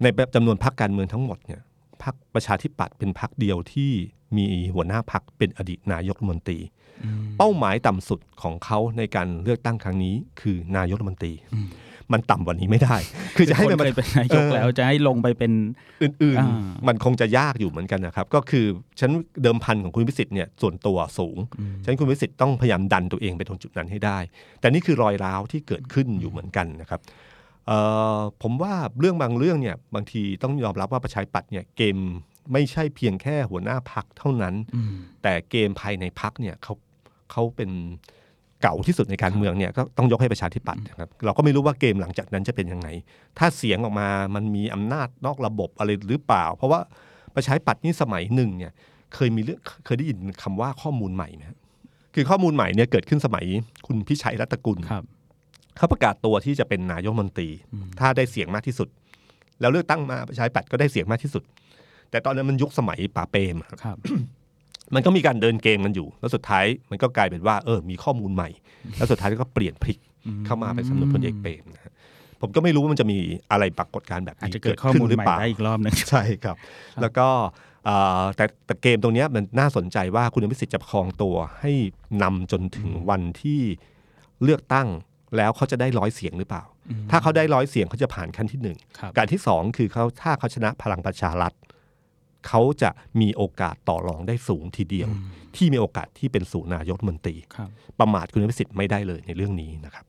[0.01, 0.05] ใน
[0.35, 1.61] จำนวนพรรคการเมืองทั้งหมดเนี่ย
[2.03, 3.91] พรรคประชาธิปัตย์เป็นพรรคเดียวที่
[4.37, 6.59] มีหัวหน้าพรรคเป็นอดีตนายกรัฐมนตรี
[7.03, 11.33] อืมเป้าหมายต่ำสุดของเขาในการเลือกตั้งครั้งนี้ คือนายกรัฐมนตรี
[12.13, 12.95] มันต่ำกว่านี้ไม่ได้
[13.37, 15.51] คือจะให้คมันนเคยเป็นนายกเออแล้วจะให้ลงไปเป็น
[16.01, 18.65] อื่นอ่าๆมันคงจะยากอยู่เหมือนกันนะครับ ก็คือ
[18.99, 19.11] ฉัน
[19.43, 21.37] เดิมพันของคุณพิสิทธิ์เนี่ยส่วนตัวสูง
[21.83, 24.19] ฉะนั้นคุณพิสิทธิ์ต้องพยายามดันตัวเองไปตรงจุดนั้นให้ได้
[24.59, 27.29] แต่นี่คือรอยร้าวที่เกิดขึ้นอยู่เหมือนกันนะครับเอ่อ
[28.41, 31.97] ผมว่าเรื่องบางเรื่องเนี่ยบางทีต้องยอมรับว่าประชาธิปัตย์เนี่ยเกม
[32.53, 36.73] ไม่ใช่เพียงแค่หัวหน้าพักเท่านั้นอืมแต่เกมภายในพักเนี่ยเขา
[37.31, 37.71] เขาเป็น
[38.61, 42.87] เก่าที่สุดในการเมืองเนี่ยก็ต้องยกให้ประชาธิปัตย์นะครับเราก็ไม่รู้ว่าเกมหลังจากนั้นจะเป็นยังไง
[43.37, 46.79] ถ้าเสียงออกมามันมีอำนาจนอกระบบอะไรหรือเปล่า เพราะว่า
[47.35, 48.71] ประชาธิปัตย์นี่สมัยหนึ่งเนี่ย
[49.15, 51.57] เคยมีเรื่องเคยได้ยินคำว่าข้อมูลใหม่ไหมครับ
[52.15, 53.45] คือข้อมูลใหม่เนี่ยเกิดขึ้นสมัย
[53.87, 55.05] คุณพิชัยรัตนกุลครับ
[55.77, 57.49] เขาประกาศตัวที่จะเป็นนายกรัฐมนตรี
[57.99, 58.87] ถ้าได้เสียงมากที่สุด
[59.61, 61.43] แล้วเลือกตั้งมาประชาธิปัตย์ก็ได้เสียงมากที่สุด
[62.11, 63.97] แต่ตอนนั้นมันยุคสมัยป่าเปรมครับครับ
[64.95, 68.49] มันก็มีการเดินเกมกันอยู่ แล้วสุดท้ายมันก็กลายเป็นว่าเออมีข้อมูลใหม่
[68.97, 69.97] แล้วสุดท้ายก็เปลี่ยนพลิก
[70.45, 71.93] เข้ามาเป็นสำนวนพลเอกเปรมนะฮะ
[72.41, 73.17] ผมก็ไม่รู้ว่ามันจะมี
[73.51, 76.55] อะไรปรากฏการณ์แบบอาจนี้จะเกิดข้อมูลใหม่ได้อีกรอบหนึ่งใช่ครับ
[77.01, 77.27] แล้วก็
[77.85, 81.71] เอ่อแต่แต่เกมตรงเนี้ยมันน่าสนใจว่าคุณอภิสิทธิ์จะประคองตัวให้
[82.23, 83.61] นำจนถึงวันที่
[84.43, 84.87] เลือกตั้ง
[85.37, 86.63] แล้วเขาจะได้ร้อยเสียงหรือเปล่า
[87.11, 91.53] ถ้าเขาได้ร้อยเสียงเขาจะผ่านขั้นที่หนึ่งครับการที่สองคือเขาถ้าเขาชนะพลังประชารัฐ
[92.47, 92.89] เขาจะ
[93.21, 95.09] มีโอกาสต่อรองได้สูงทีเดียว
[95.55, 100.05] ที่มีโอกาสที่เป็นสูนายกรัฐมนตรีครับประมาทคุณอภิสิทธิ์ไม่ได้เลยในเรื่องนี้นะครับ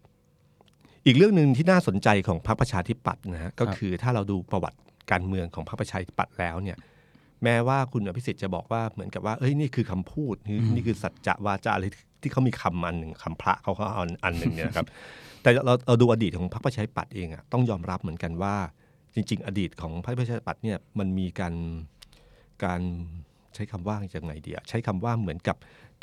[1.07, 4.79] อีกเรื่องหนึ่งที่น่าสนใจของพรรคประชาธิปัตย์นะฮะก็คือถ้าเราดูประวัติ
[5.11, 6.79] การเมืองของพรรคประชาธิปัตย์แล้วเนี่ย
[7.45, 11.87] แม้ว่าคุณอภิสิทธิ์จะบอกว่าเหมือนกับว่าเอ้ยนี่คือคำพูดนี่นี่คือสัจจะวาจาอะไร
[12.23, 14.87] ที่เขามีคำอันหนึ่งคำพระเขาเขาเอาอันหนึ่งเนี่ยนะครับ
[15.43, 18.57] แต่เราเราดูอดีตของพรรคประชาธิปัตย์เองอะต้องยอมรับเหมือนกันว่า
[19.15, 21.55] จริง ๆ อดีตของพรรคประชาธิปัตย์เนี่ยมันมีการ
[22.65, 22.81] การ
[23.55, 25.57] ใช้คำว่าอย่างไงดีอะใช้คำว่าเหมือนกับ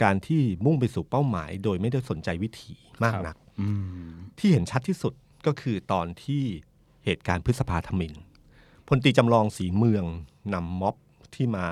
[0.04, 2.74] การที่มุ่งไปสู่เป้าหมาย โดยไม่ได้สนใจวิถี
[3.04, 3.70] มากนักอื
[4.10, 5.14] มที่เห็นชัดที่สุด
[5.46, 6.44] ก็คือตอนที่
[7.06, 8.14] เหตุการณ์พฤษภาทมิฬ
[8.88, 10.04] พลตรีจำลองศรีเมือง
[10.54, 10.96] นำม็อบ
[11.36, 11.68] ที่มา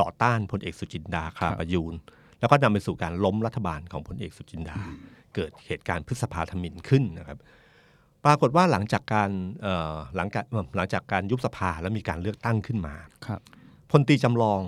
[0.00, 1.94] ต่อต้านพลเอกสุจินดาคราประยูร
[2.40, 4.76] แล้วก็นำไปสู่การล้มรัฐบาลของพลเอกสุจินดา
[5.34, 7.38] เกิดเหตุการณ์พฤษภาทมิฬขึ้นนะครับ
[8.24, 9.30] ปรากฏว่าหลังจากการ
[9.62, 12.94] เอ่อหลังการเอ่อหลังจากการยุบสภาแล้วมีการเลือกตั้งขึ้นมา
[13.26, 13.40] ครับ
[13.90, 14.60] พลตรีจำลอง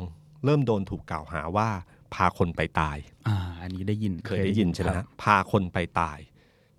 [0.44, 1.68] เริ่มโดนถูกกล่าวหาว่า
[2.14, 6.18] พาคนไปตาย อ่า อันนี้ได้ยิน เคยได้ยินใช่ไหมครัฮะบพาคนไปตาย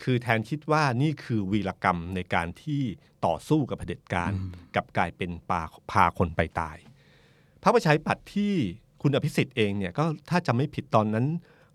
[0.02, 2.82] คือแทนคิดว่านี่คือวีรกรรมในการที่
[3.26, 4.32] ต่อสู้กับเผด็จการ
[4.76, 6.78] กลับกลายเป็นปาพาคนไปตาย
[7.66, 8.54] พระประชาธิปัตย์ที่
[9.02, 11.26] คุณอภิสิทธิ์เองเนี่ยก็ถ้าจำไม่ผิดตอนนั้น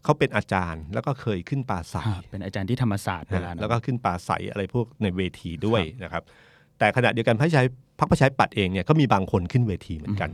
[0.04, 6.22] เขาเป็นอาจารย์แล้วก็เคยขึ้นปราศัยอ่าเป็นอาจารย์ที่ธรรมศาสตร์เวลานะนั้นแล้วก็ขึ้นปราศัยอะไรพวกในเวทีด้วยนะครับ
[6.78, 7.62] แต่ขณะเดียวกันพระประชา
[7.98, 10.30] พรรคประชาธิปัตย์เองเนี่ยก็มีบางคนขึ้นเวทีเหมือนกัน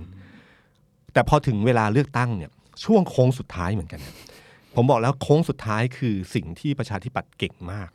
[1.13, 2.51] แต่พอถึงเวลาเลือกตั้งเนี่ย
[2.85, 4.17] ช่วงโค้งสุดท้ายเหมือนกันเนี่ย
[4.75, 7.89] ผมบอกแล้วโค้งสุดท้ายคือสิ่งที่ประชาธิปัตย์เก่งมาก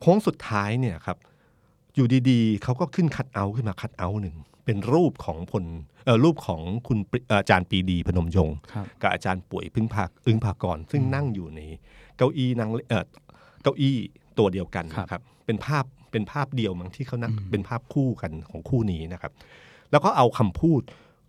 [0.00, 1.16] โค้งสุดท้ายเนี่ยครับ
[1.94, 5.64] อยู่ดีๆเขาก็ขึ้นคัดเอาท์ขึ้นมาคัดเอาท์หนึ่ง เป็นรูปของพล
[6.04, 11.60] เอ่อรูปของคุณปริอาจารย์ปรีดีพนมยงค์ครับกับอาจารย์ป่วยพึ่งพาอึ้งภากรซึ่งนั่งอยู่ใน
[12.16, 13.04] เก้าอี้นั่งเอ่อ
[13.62, 13.96] เก้าอี้
[14.38, 19.32] ตัวเดียวกันครับนะครับเป็นภาพเป็นภาพเดียวมั้งที่เขานั่งเป็นภาพคู่กันของคู่นี้นะครับ
[19.90, 20.82] แล้วก็เอาคำพูด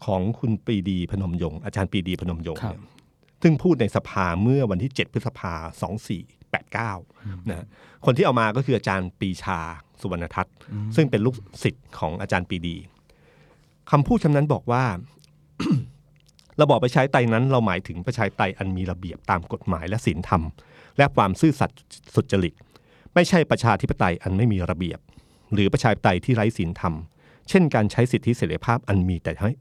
[0.06, 2.90] ของคุณปรีดีพนมยงค์อาจารย์ปรีดีพนมยงค์ครับเนี่ย
[3.44, 5.54] ซึ่งพูดในสภาเมื่อวันที่ 7 พฤษภา
[6.32, 7.66] 2489นะ
[8.06, 9.60] คนที่เอามาก็คืออาจารย์ปรีชา
[10.02, 10.56] สุวรรณทัศน์
[10.96, 12.76] ซึ่งเป็นลูกศิษย์ของอาจารย์ปรีดี
[13.92, 14.84] คำพูดคำนั้นบอกว่า
[16.62, 20.42] ระบอบประชาธิปไตยนั้น เราหมายถึงประชาธิปไตยอันมีระเบียบตามกฎหมายและศีลธรรม
[20.98, 21.80] และความซื่อสัตย์
[22.16, 22.54] สุจริต
[23.14, 25.00] ไม่ใช่ประชาธิปไตยอันไม่มีระเบียบ
[25.54, 26.94] หรือประชาธิปไตยที่ไร้ศีลธรรม
[27.50, 29.52] เช่น การใช้สิทธิเสรีภาพอันมีแต่ให้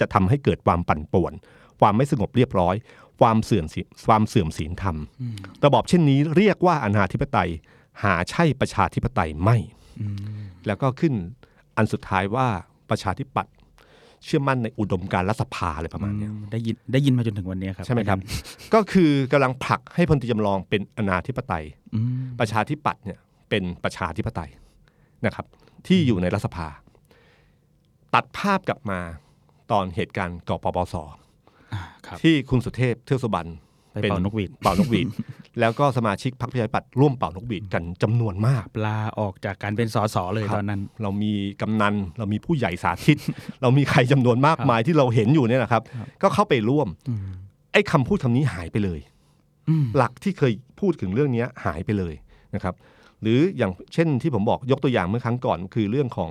[0.00, 1.32] จะทำให้เกิดความปั่นป่วน
[1.80, 2.74] ความไม่สงบเรียบร้อย
[3.20, 4.96] ความเสื่อมศีความเสื่อมศีลธรรม
[5.64, 7.50] ระบอบเช่นนี้เรียกว่าอนาธิปไตย
[8.02, 9.56] หาใช่ประชาธิปไตยไม่
[10.66, 11.14] แล้วก็ขึ้น
[11.76, 12.48] อันสุดท้ายว่า
[12.90, 13.54] ประชาธิปัตย์
[14.24, 18.18] เชื่อมั่นในอุดมการณ์รัฐสภาอะไรประมาณเนี้ยได้ยินได้ยินมาจนถึงวันนี้ครับใช่ไหมครับ
[18.74, 23.18] ก็คือกำลังผลักให้พลตรีจำลองเป็นอนาธิปไตยอืมประชาธิปัตย์เนี่ย
[23.50, 24.50] เป็นประชาธิปไตย
[25.24, 25.46] นะครับ
[25.86, 26.68] ที่อยู่ในรัฐสภา
[28.14, 29.00] ตัดภาพกลับมา
[29.70, 30.94] ตอนเหตุการณ์กปปส
[31.72, 33.52] อ่าครับที่คุณสุเทพเทือกสุบรรณไป
[33.92, 35.06] เป่านกหวีดเป่านกหวีด
[35.60, 43.18] แล้วก็สมาชิกพรรคประชาธิปัตย์ร่วมเป่านกหวีดกันจำนวนมากลาออกจากการเป็นสสเลยครับตอนนั้น เรามีกำนันเรามีผู้ใหญ่สาธิต
[43.62, 45.82] เรามีใครจำนวนมากมายที่เราเห็นอยู่เนี่ยนะครับ
[46.22, 47.20] ก็เข้าไปร่วมอืม
[47.72, 49.00] ไอ้คำพูดคำนี้หายไปเลย
[49.68, 52.14] อืมหลักที่เคยพูดถึงเรื่องนี้หายไปเลย
[52.54, 52.74] นะครับ
[53.22, 56.30] หรืออย่างเช่นที่ผมบอกยกตัวอย่างเมื่อครั้งก่อน คือเรื่องของ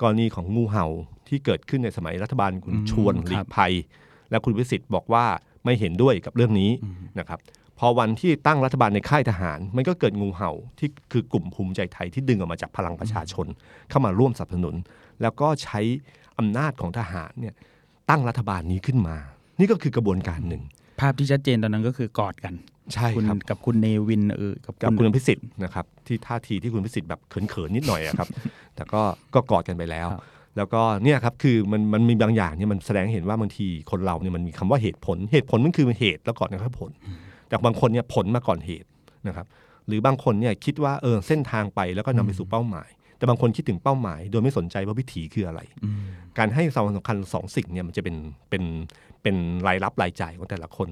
[0.00, 0.86] กรณีของงูเห่า
[1.28, 3.72] ที่เกิดขึ้นในสมัยรัฐบาลคุณอืมชวนครับหลีกภัย
[4.30, 5.24] และคุณวิสิทธิ์บอกว่า
[5.64, 6.70] ไม่เห็นด้วยกับเรื่องนี้
[7.18, 7.38] นะครับ
[7.78, 13.46] พอวันที่ตั้งรัฐบาลในค่ายทหาร มันก็เกิดงูเห่าที่คือกลุ่มภูมิใจไทยที่ดึงออกมาจากพลังประชาชน
[13.90, 14.74] เข้ามาร่วมสนับสนุน
[15.22, 15.80] แล้วก็ใช้
[16.38, 17.54] อำนาจของทหารเนี่ย
[18.10, 19.16] ตั้งรัฐบาลนี้ขึ้นมา
[19.58, 20.62] นี่ก็คือกระบวนการหนึ่ง
[21.00, 22.54] ภาพที่ชัดเจนตอนนั้นก็คือกอดกัน
[22.94, 28.28] ใช่คุณครับกับคุณเนวินเออกับกับคุณคุณอภิสิทธิ์นะครับที่ท่าทีที่คุณอภิสิทธิ์แบบเขินๆนิดหน่อยอะครับ
[28.74, 29.02] แต่ก็
[29.34, 30.22] ก็กอดกันไปแล้วครับ
[30.56, 36.90] แล้วก็เนี่ยครับคือมันมันมีบางอย่างเนี่ยมันแสดงให้เห็นว่าบางทีคนเราเนี่ยมันมีคำว่าเหตุผล เหตุผลมันคือเหตุแล้วก่อนนะครับผล
[37.48, 38.88] แต่บางคนเนี่ยผลมาก่อนเหตุ
[39.26, 39.46] นะครับ
[39.86, 46.00] หรือบางคนเนี่ยคิดว่าเออเส้นทางไปแล้วก็นำไปสู่เป้าหมาย แต่บางคนคิดถึงเป้าหมาย โดยไม่สนใจว่าวิถีคืออะไรอืม
[46.38, 48.16] การให้ความสำคัญสองสิ่งเนี่ยมันจะเป็น
[48.50, 48.64] เป็น
[49.22, 49.36] เป็น
[49.66, 50.88] รายรับรายจ่ายของแต่ละคน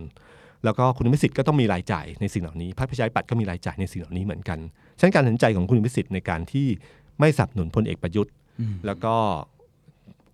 [0.65, 4.59] แล้วก็คุณวิสิทธิ์ก็ต้องมีรายจ่ายในสิ่งเหล่านี้พรรคประชาธิปัตย์ก็มีรายจ่ายในสิ่งเหล่านี้เหมือนกัน
[4.99, 6.67] ฉะนั้นการตัดสินใจของคุณวิสิทธิ์ในการที่
[7.21, 8.42] ไม่สนับสนุนพลเอกประยุทธ์อืม
[8.87, 9.15] แล้วก็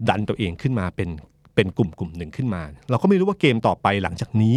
[0.08, 1.10] ดันตัวเองขึ้นมาเป็น
[1.54, 4.56] เป็นกลุ่มกลุ่มหนึ่งขึ้นมา เราก็ไม่รู้ว่าเกมต่อไปหลังจากนี้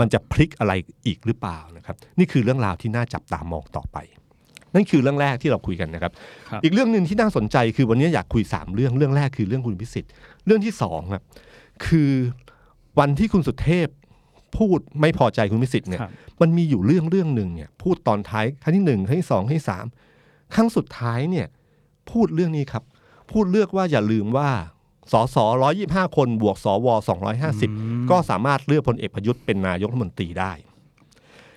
[0.00, 0.72] มันจะพลิกอะไร
[1.06, 3.98] อีกหรือเปล่านะครับนี่คือเรื่องราวที่น่าจับตามองต่อไป
[4.74, 6.12] นั่นคือเรื่องแรกที่เราคุยกันนะครับ
[6.50, 10.10] ครับอีกเรื่องหนึ่งที่น่าสนใจคือวันนี้อยากคุยสามเรื่องเรื่องแรกคือเรื่องคุณพิสิทธิ์
[10.46, 11.22] เรื่องที่สองครับ
[11.86, 12.12] คือ
[12.98, 13.88] วันที่คุณสุเทพ
[14.56, 19.84] พูดไม่พอใจคุณพิสิทธิ์เนี่ยครับมันมีอยู่เรื่องเรื่องหนึ่งเนี่ยพูดตอนท้ายครั้งที่หนึ่งครั้งที่สองครั้งที่สาม
[20.54, 21.46] ครั้งสุดท้ายเนี่ย
[22.10, 22.82] พูดเรื่องนี้ครับ
[23.30, 24.50] พูดเลือกว่าอย่าลืมว่า
[25.12, 27.70] สสร้อยยี่ห้าคนบวกสวสองร้อยห้าสิบ
[28.10, 30.52] ก็สามารถเลือกพลเอกประยุทธ์เป็นนายกรัฐมนตรีได้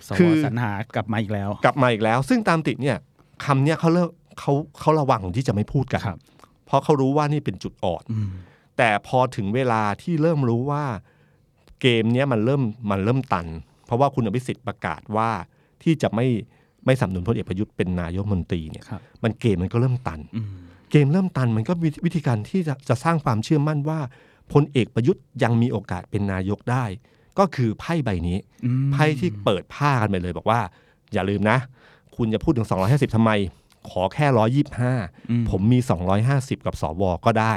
[0.08, 2.98] สคืวอสรรหากลับมาอีกแล้ว กลับมาอีกแล้ว ซึ่งตามติดเนี่ย
[3.46, 6.20] คำเนี่ยเขาเลิกเขาเขาระวังที่จะไม่พูดกันครับ
[6.66, 8.30] เพราะเขารู้ว่านี่เป็นจุดอ่อนอืม
[8.78, 10.84] แต่พอถึงเวลาที่เริ่มรู้ว่า
[11.82, 13.48] เกมเนี้ยมันเริ่มมันเริ่มตัน
[13.86, 15.30] เพราะว่าคุณอภิสิทธิ์ประกาศว่า
[15.84, 16.28] ที่จะไม่
[16.86, 20.48] ไม่สนับสนุนพลเอกประยุทธ์เป็นนายกรัฐมนตรีเนี่ยครับมันเกมมันก็เริ่มตันอืม
[20.92, 24.00] เกมเริ่มตันมันก็วิวิธีการที่จะจะสร้างความเชื่อมั่นว่า
[24.54, 26.86] พลเอกประยุทธ์ยังมีโอกาสเป็นนายกได้
[27.40, 30.60] ก็คือไพ่ใบนี้อืมไพ่ที่เปิดผ้ากันไปเลย บอกว่า
[31.14, 31.58] อย่าลืมนะ
[32.16, 33.32] คุณจะพูดถึง 250ทำไม
[33.90, 34.28] ขอแค่
[35.06, 35.80] 125 ผมมี
[36.24, 37.54] 250 กับสวก็ได้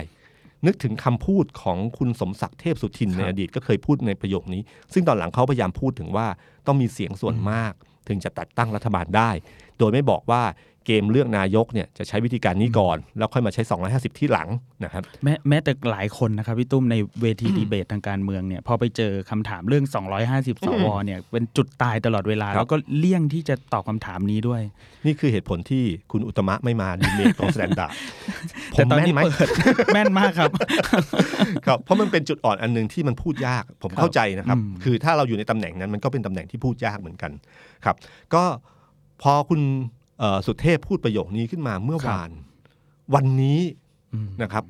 [0.67, 6.27] นึกถึงคำพูดของคุณสมศักดิ์เทพสุทินในอดีตก็เคยพูดในประโยคนี้ ซึ่งตอนหลังเขาพยายามพูดถึงว่า
[6.67, 7.73] ต้องมีเสียงส่วนมาก
[8.09, 9.31] ถึงจะตัดตั้งรัฐบาลได้
[9.79, 10.43] โดยไม่บอกว่า
[10.87, 14.49] เกมเลือกนายกเนี่ยจะใช้วิธีการนี้ก่อน แล้วค่อยมาใช้ 250 ที่หลัง
[14.85, 19.85] นะครับแม้แม้แต่หลายคนนะครับพี่ตุ้มในเวทีดีเบตทางการเมืองเนี่ยพอไปเจอคำถามเรื่อง
[20.25, 24.63] 250 สวเนี่ยเป็นจุดตายตลอดเวลาครับแล้วก็เลี่ยงที่จะตอบคำถามนี้ด้วย
[25.07, 27.95] นี่คือเหตุผลที่คุณอุตตมไม่มาดีเบตของ Standard
[28.73, 29.49] ผแต่มตอนแม่นนี้ไหมเปิด
[29.95, 30.51] แม่นมากครับ
[31.67, 37.33] ครับ เพราะมันเป็นจุดอ่อนอันหนึ่งที่มันพูดยากผมเข้าใจนะครับอืมคือถ้าเราอยู่ในตำแหน่งนั้นมันก็เป็นตำแหน่งที่พูดยากเหมือนกัน
[37.85, 37.97] ครับ
[38.35, 38.45] ก็
[39.23, 40.02] พอคุณเอ่อ
[40.47, 42.31] สุเทพพูดประโยคนี้ขึ้นมาเมื่อวาน
[43.15, 43.61] วันนี้
[44.15, 44.65] อืมนะครับ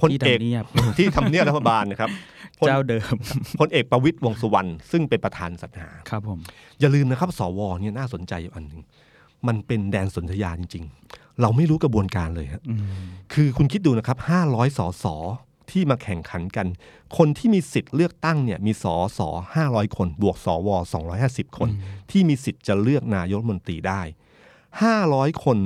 [0.00, 0.64] พลที่เอกทำเนียบ
[0.98, 2.10] ที่ทำเนียบรัฐบาลนะครับ
[2.58, 3.14] พลเจ้าเดิม
[3.60, 6.38] พลเอกประวิตยวงษ์สุวรรณซึ่งเป็นประธานสรรหาครับผม
[6.80, 8.80] อย่าลืมนะครับ สวเนี่ยน่าสนใจอยู่อันหนึ่ง
[9.46, 12.82] มันเป็นแดนสนธยาจริง ๆ เราไม่รู้กระบวนการเลยฮะอืม
[13.32, 15.06] คือคุณคิดดูนะครับ500สส
[15.70, 16.66] ที่มาแข่งขันกัน
[17.16, 19.28] คนที่มีสิทธิ์เลือกตั้งเนี่ยมีสอสอ
[19.64, 20.68] 500คน บวกสว
[21.14, 21.68] 250คน
[22.10, 24.02] ที่มีสิทธิ์จะเลือกนายกรัฐมนตรีได้
[24.82, 25.58] 500 คน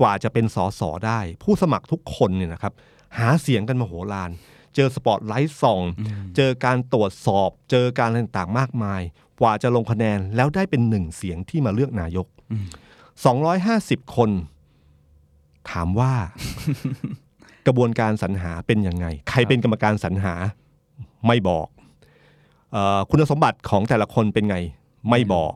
[0.00, 2.72] กว่าจะเป็นสอสอได้ ผู้สมัครทุกคนเนี่ยนะครับ
[3.18, 4.30] หาเสียงกันมาโหฬาร
[4.74, 5.82] เจอสปอตไลท์ส่อง
[6.36, 9.02] เจอการตรวจสอบ เจอการอะไรต่างๆมากมาย
[9.40, 12.26] กว่าจะลงคะแนนแล้วได้เป็นหนึ่งเสียงที่มาเลือกนายก
[13.40, 14.30] 250 คน
[15.70, 16.12] ถามว่า
[17.66, 20.34] กระบวนการสรรหาเป็นยังไง ใครเป็นกรรมการสรรหา
[21.26, 21.66] ไม่บอก
[22.72, 24.56] เออคุณสมบัติของแต่ละคนเป็นไง
[25.10, 25.52] ไม่บอก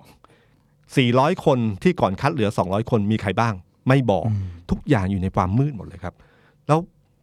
[0.98, 3.54] 400 คนที่ก่อนคัดเหลือ 200 คนมีใครบ้าง
[3.88, 4.26] ไม่บอก
[4.70, 6.14] ทุกอย่างอยู่ในความมืดหมดเลยครับ
[6.68, 6.78] แล้ว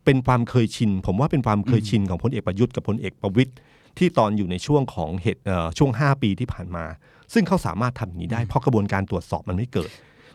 [0.05, 3.51] เป็นความเคยชิน ผมว่าเป็นความเคยชินของพลเอกประยุทธ์กับพลเอกประวิตย
[3.97, 6.85] ที่ตอนอยู่ในช่วงของเหตุเอ่อช่วง 5 ปีที่ผ่านมา
[7.33, 9.91] ซึ่งเขาสามารถทำอย่างนี้ได้เพราะกระบวนการตรวจสอบมันไม่เกิด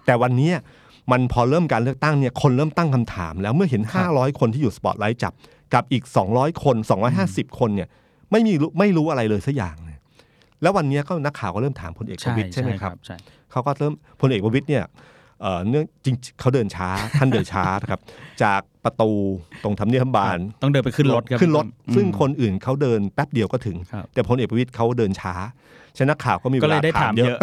[0.07, 0.51] แต่วันนี้
[1.13, 5.33] มันพอเริ่มการเลือกตั้งเนี่ยคนเริ่มตั้งคำถาม แล้วเมื่อเห็น 500 คนที่อยู่สปอตไลท์จับ
[5.75, 6.77] กับอีก 200 คน
[7.19, 7.89] 250 คนเนี่ย
[8.31, 9.92] ไม่มีรู้ไม่รู้อะไรเลยสักอย่างเนี่ย
[10.63, 13.17] แล้ววันนี้ก็นักข่าวก็เริ่มถามพลเอกประวิตยใช่ไหมครับใช่
[13.51, 14.85] เขาก็เริ่มพลเอกประวิตยเนี่ย
[15.43, 18.01] เอ่อเนื่องจริงเขาเดินช้าท่านเดินช้านะครับ
[18.43, 19.11] จากประตู
[19.63, 25.35] ตรงทำเนียบรัฐบาลต้องเดินไปขึ้นรถครับขึ้นรถอืมซึ่งคนอื่นเขาเดินแป๊บเดียวก็ถึงครับแต่พลเอกประวิตยเขาเดินช้า
[25.99, 27.39] ฉะนักข่าวก็มีก็เวเลลายได้ถามเยอะ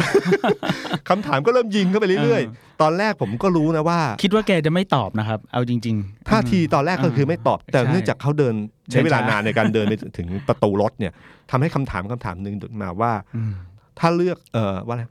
[1.10, 8.56] คำถามก็เริ่มยิงเข้าไปเรื่อยเออๆตอนแรกผมก็รู้นะว่า คิดว่าแกจะไม่ตอบนะครับ เอาจริงๆท่าทีตอนแรกก็คือไม่ตอบ แต่ใช่เนื่องจากเขาเดิน
[8.92, 11.14] ใช้เดินเวลาช้านนานในการเดินไปถึงประตูรถเนี่ย
[11.52, 13.54] ทำให้คำถามคำถามหนึ่งมาว่าอืม
[14.00, 15.04] ถ้าเลือกเอ่อว่าอะไร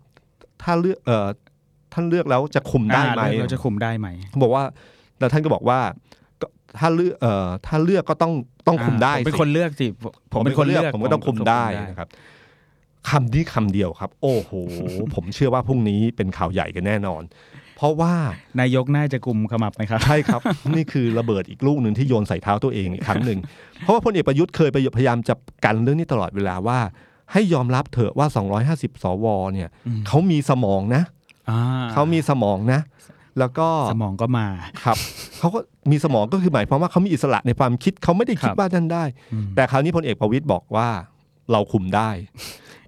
[0.62, 1.26] ถ้าเลือกเอ่อ
[1.92, 4.64] ท่านเลือกแล้วจะคุมได้ไหมอ่าเราจะคุมได้ไหมเขาบอกว่า
[5.18, 5.80] แล้วท่านก็บอกว่า
[6.40, 6.46] ก็
[6.78, 8.32] ถ้าเลือกเอ่อถ้าเลือกก็ต้อง
[8.66, 12.08] ต้องคุมได้ผมเป็นสิคนเลือกสิผมผมเป็นคนเลือกผมก็ต้องคุมได้นะครับ
[13.10, 14.52] คำนี้คำเดียวครับ โอ้โห
[15.14, 17.22] ผมเชื่อว่าพรุ่งนี้เป็นข่าวใหญ่กันแน่นอน
[17.76, 18.14] เพราะว่า
[18.60, 20.40] นายกน่าจะกลุ่มขมับไหมครับ ใช่ครับ
[20.76, 23.38] นี่คือระเบิดอีกลูกหนึ่งที่โยนใส่เท้าตัวเองอีกครั้งหนึ่ง
[23.80, 26.78] เพราะว่าพลเอกประยุทธ์เคยพยายามจะกันเรื่องนี้ตลอดเวลาว่า
[27.32, 28.26] ให้ยอมรับเถอะว่า
[28.64, 31.17] 250 สวเนี่ยอืมเขามีสมองนะอ่
[31.92, 32.80] เขามีสมองนะ
[33.38, 34.46] แล้วก็สมองก็มา
[34.84, 34.96] ครับ
[35.38, 35.58] เขาก็
[35.90, 40.88] มีสมองก็คือหมายความว่าเขามีอิสระในความคิดเขาไม่ได้คิดครับว่านั่นได้อืมแต่คราวนี้พลเอกประวิตยบอกว่า
[41.52, 42.10] เราคุมได้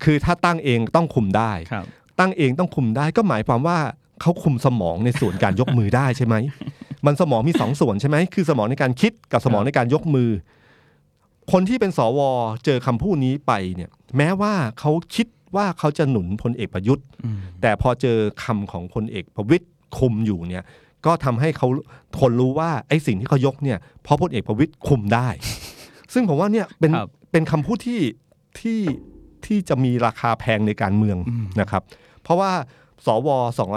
[0.04, 1.84] คือถ้าตั้งเองต้องคุมได้ครับ
[2.18, 3.78] ตั้งเองต้องคุมได้ก็หมายความว่า
[4.20, 6.34] เขาคุมสมองในส่วนการยกมือได้ใช่ไหม
[7.06, 10.30] มันสมองมีสองส่วนใช่ไหมคือสมองในการคิดกับสมองในการยกมือ
[11.52, 12.20] คนที่เป็นสว
[12.64, 19.66] เจอคำพูดนี้ไปเนี่ย แม้ว่าเขาคิด ว่าเขาจะหนุนพลเอกประยุทธ์อืมแต่พอเจอคำของพลเอกประวิตย
[19.98, 20.64] คุมอยู่เนี่ย
[21.06, 21.68] ก็ทำให้เขา
[22.20, 25.28] คนรู้ว่าไอ้สิ่งที่เขายกเนี่ยเพราะพลเอกประวิตยคุมได้
[26.12, 28.00] ซึ่งผมว่าเนี่ยเป็นครับเป็นคำพูดที่
[28.60, 28.80] ที่
[29.46, 31.82] ที่จะมีราคาแพงในการเมืองอืมนะครับ
[32.22, 32.52] เพราะว่า
[33.06, 33.28] สว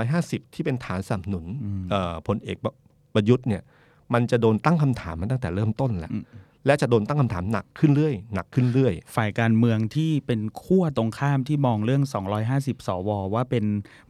[0.02, 2.58] 250 ที่เป็นฐานสนับสนุนอืมเอ่อพลเอก
[3.14, 3.62] ประยุทธ์เนี่ย
[4.14, 6.24] มันจะโดนตั้งคำถามมาตั้งแต่เริ่มต้นแล้วอืม
[6.66, 12.04] และจะโดนตั้งคำถามหนักขึ้นเรื่อยหนักขึ้นเรื่อย ฝ่ายการเมืองที่เป็นขั้วตรงข้ามที่มองเรื่อง
[12.46, 13.66] 250 สว ว่าเป็น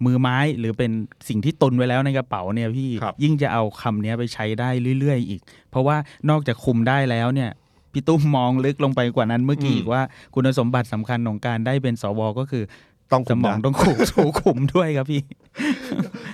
[0.05, 0.91] มือไม้หรือเป็น
[1.27, 5.97] สิ่งที่ตุนไว้แล้วในกระเป๋าเนี่ยพี่ครับยิ่งจะเอาคำเนี้ยไปใช้ได้เรื่อย ๆ อีก เพราะว่า
[6.29, 7.49] นอกจากคุมได้แล้วเนี่ย
[7.93, 10.01] พี่ตุ้มมองลึกลงไปกว่านั้นเมื่อกี้อีกว่า
[10.33, 12.63] คุณสมบัติสำคัญของการได้เป็นสวก็คือ
[13.11, 15.21] ต้องสคุมมองได้ต้องขู่ถูกคุมด้วยครับพี่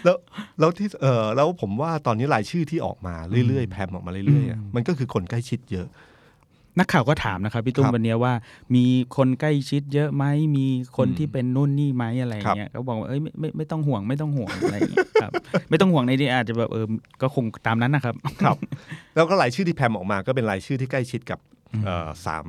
[0.03, 0.17] แล้ว
[0.59, 3.15] แล้วที่เออแล้วผมว่าตอนนี้รายชื่อที่ออกมา
[3.47, 5.87] เรื่อยๆแพรมออกมาเรื่อยๆอะอืมมันก็คือคนใกล้ชิดเยอะ
[6.79, 8.33] นักข่าวก็ถามนะครับพี่ตุ้มครับวันเนี้ยว่า
[8.75, 10.25] มีคนใกล้ชิดเยอะไหม
[10.57, 10.65] มี
[10.97, 15.31] คนอืมที่เป็นนู่นนี่ไหมอะไรอย่างเงี้ยเขาบอกว่าเอ้ยไม่ไม่ไม่ต้องห่วงไม่ต้องห่วงอะไรอย่างเงี้ยครับ
[15.69, 16.85] ไม่ต้องห่วงในนี้อาจจะแบบเออ
[17.21, 18.57] ก็คงตามนั้นนะครับครับ
[19.15, 21.39] แล้วก็รายชื่อที่แพรมออกมาก็เป็นรายชื่อที่ใกล้ชิดกับ
[21.85, 22.47] เอ่อสาม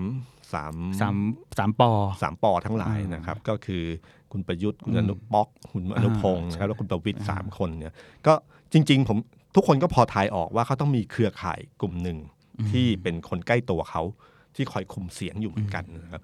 [0.52, 1.16] สามสาม
[1.58, 1.90] สามปอ
[2.22, 3.84] สามปอทั้งหลายอ่านนะครับ ก็คือ
[4.32, 7.94] คุณประยุทธ์คุณอืมอนุป๊อกคุณอนุพงศ์อ่านะครับแล้วคุณประวิตรอ่าสามคนเนี่ย
[8.26, 8.34] ก็
[8.72, 9.18] จริง ๆ ผม
[9.54, 12.18] ทุกคนก็พอทายออกว่าเขาต้องมีเครือข่ายกลุ่มหนึ่ง
[12.70, 14.02] ที่เป็นคนใกล้ตัวเขา
[14.56, 16.22] ที่คอยคุมเสียงอยู่เหมือนกันนะครับ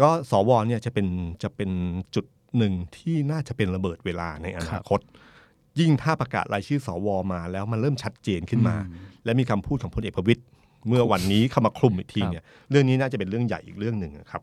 [0.00, 1.06] ก็สวเนี่ยจะเป็น
[1.42, 1.70] จะเป็น
[2.14, 2.26] จุด
[2.58, 5.00] หนึ่งที่น่าจะเป็นระเบิดเวลาในอนาคต
[5.80, 8.76] ยิ่งถ้าประกาศรายชื่อสวมาแล้วมันเริ่มชัดเจนขึ้นมา
[9.24, 10.42] และมีคำพูดของพลเอกประวิตย
[10.88, 14.42] เมื่อวันนี้เข้ามาคลุมอีกทีเนี่ยเรื่องนี้น่าจะเป็นเรื่องใหญ่อีกเรื่องหนึ่งนะครับ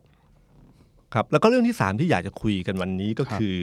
[1.14, 3.58] ครับ แล้วก็เรื่องที่สามที่อยากจะคุยกันวันนี้ก็ครับคือ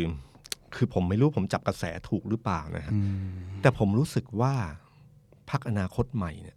[0.75, 4.53] คือผมไม่รู้ผมจับกระแสถูกหรือเปล่านะฮะอืมแต่ผมรู้สึกว่า
[5.49, 6.56] พักอนาคตใหม่เนี่ย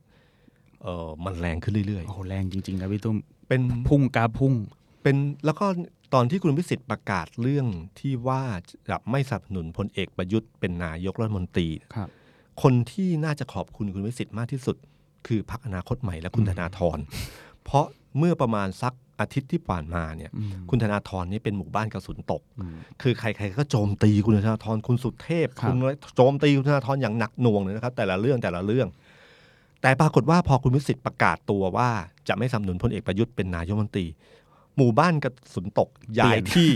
[0.82, 4.54] เออมันแรงขึ้นเรื่อยโอ้โหแรงจริงๆครับพี่ตุ้มๆเป็นพุ่งกราฟพุ่ง
[5.02, 5.66] เป็นแล้วก็
[6.14, 7.66] ตอนที่คุณพิสิทธิ์ประกาศเรื่อง
[7.98, 8.44] ที่ว่า
[8.88, 12.08] จะไม่สนับสนุนพลเอกประยุทธ์เป็นนายกรัฐมนตรีครับ
[12.62, 14.76] คนที่น่าจะขอบคุณคุณวิสิทธิ์มากที่สุด
[15.26, 16.98] คือพรรคอนาคตใหม่และคุณธนาธร
[17.64, 17.86] เพราะ
[18.18, 28.88] เมื่อประมาณสักอาทิตย์ที่ผ่านมาเนี่ยอืมคุณธนาธรนี่เป็นหมู่บ้านกระสุนตกอืมคือใครๆก็โจมตีคุณธนาธรคุณสุเทพครับคุณอะไรโจมตีคุณธนาธรอย่างหนักหน่วงเลยนะครับ แต่ละเรื่องแต่ละเรื่อง
[29.82, 31.90] แต่ปรากฏว่าพอคุณวิสิทธิ์ประกาศตัวว่า
[32.28, 34.06] จะไม่สนับสนุนพลเอกประยุทธ์เป็นนายกรัฐมนตรี
[34.76, 35.88] หมู่บ้านกระสุนตก
[36.18, 36.70] ย้ายที่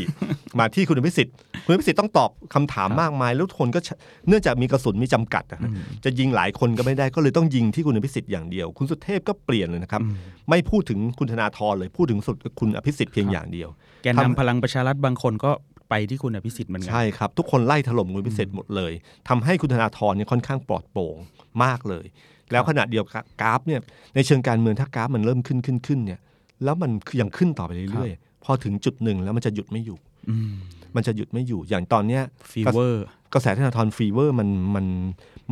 [0.59, 3.89] มาที่คุณวิสิทธิ์คุณวิสิทธิ์ต้องตอบคำถามมากมายแล้วทุกคนก็ช
[4.29, 5.71] เนื่องจากมีกระสุนมีจำกัดนะฮะ
[6.05, 10.03] จะยิงหลายคนก็ไม่ได้ก็เลยต้องยิงที่คุณอภิสิทธิ์อย่างเดียว คุณสุเทพก็เปลี่ยนเลยนะครับ
[10.51, 13.69] ไม่พูดถึงคุณธนาธรเลยพูดถึงสุดคุณอภิสิทธิ์เพียงอย่างเดียว
[14.03, 15.51] แกนนำพลังประชารัฐบางคนก็
[15.91, 18.93] ไปที่คุณอภิสิทธิ์เหมือนกัใช่ครับทุกคนไล่ถล่มคุณพิเศษหมดเลย
[19.29, 21.17] ทำให้คุณธนาธรเนี่ยค่อนข้างปลอดโปร่ง
[21.65, 22.07] มากเลย
[22.53, 23.81] แล้วขณะเดียวกันกราฟเนี่ย
[24.15, 26.21] ในเชิงการเมืองถ้ากราฟมันเริ่มขึ้นขึ้นขึ้นเนี่ย
[26.65, 29.99] แล้วมันยังขึ้นต่อไปเรื่อยๆพอถึงจุดหนึ่งแล้วมันจะหยุดไม่อยู่
[30.31, 30.53] อืม
[30.97, 34.87] มันจะหยุดไม่อยู่อย่างตอนเนี้ย fever กระแสธนาธร fever มันมัน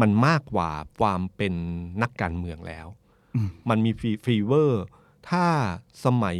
[0.00, 1.54] มันมากกว่าความเป็น
[2.02, 2.86] นักการเมืองแล้ว
[3.34, 4.82] อืมมันมีฟี fever
[5.30, 5.44] ถ้า
[6.04, 6.38] สมัย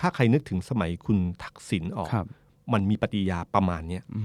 [0.00, 2.26] ถ้าใครนึกถึงสมัยคุณทักษิณออกครับ
[2.72, 4.20] มันมีปฏิกิริยาประมาณเนี้ยอื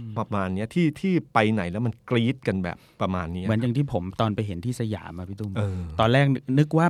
[0.00, 6.26] มประมาณเนี้ยที่ที่ไปไหนแล้วมันกรี๊ดกันแบบประมาณเนี้ยเหมือนอย่างที่ผมตอนไปเห็นที่สยามมาพี่ตุ้มเออตอนแรก
[6.58, 6.86] นึกว่า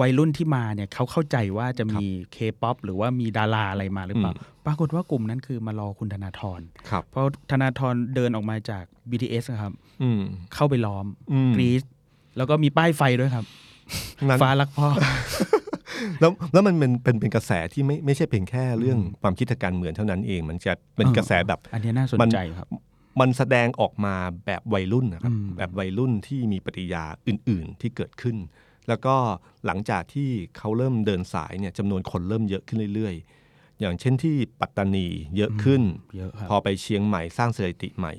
[0.00, 10.20] วัยรุ่นที่มาเนี่ยเขาเข้าใจว่าจะมีเคป๊อปหรือว่ามีดาราอะไรมาหรือเปล่าอืมปรากฏว่ากลุ่มนั้นคือมารอคุณธนาธรครับเพราะธนาธรเดินออกมาจาก BTS นะครับอืม
[10.54, 11.82] เข้าไปล้อมอืมกรี๊ด
[12.36, 13.44] แล้วก็มีป้ายไฟด้วยครับ
[14.28, 14.88] นั้นฟ้ารักพ่อ
[16.20, 22.68] แล้วแล้วมันเป็นเป็นเป็นกระแสที่ไม่ไม่ใช่เพียงแค่เรื่องความคิดทางการเมืองเท่านั้นเอง มันจะเป็นเออกระแสแบบอันนี้น่าสนมันใจครับ
[23.20, 24.14] มันแสดงออกมา
[24.46, 28.36] แบบวัยรุ่นนะครับอืมแบบวัยรุ่นที่มีปฏิกิริยาอื่น ๆ ที่เกิดขึ้น
[28.88, 29.16] แล้วก็
[29.66, 33.14] หลังจากที่เขาเริ่มเดินสายเนี่ยจำนวนคนเริ่มเยอะขึ้นเรื่อย
[33.48, 35.06] ๆ อย่างเช่นที่ปัตตานี
[35.36, 35.82] เยอะขึ้น
[36.16, 38.14] เยอะครับพอไปเชียงใหม่สร้างสถิติใหม่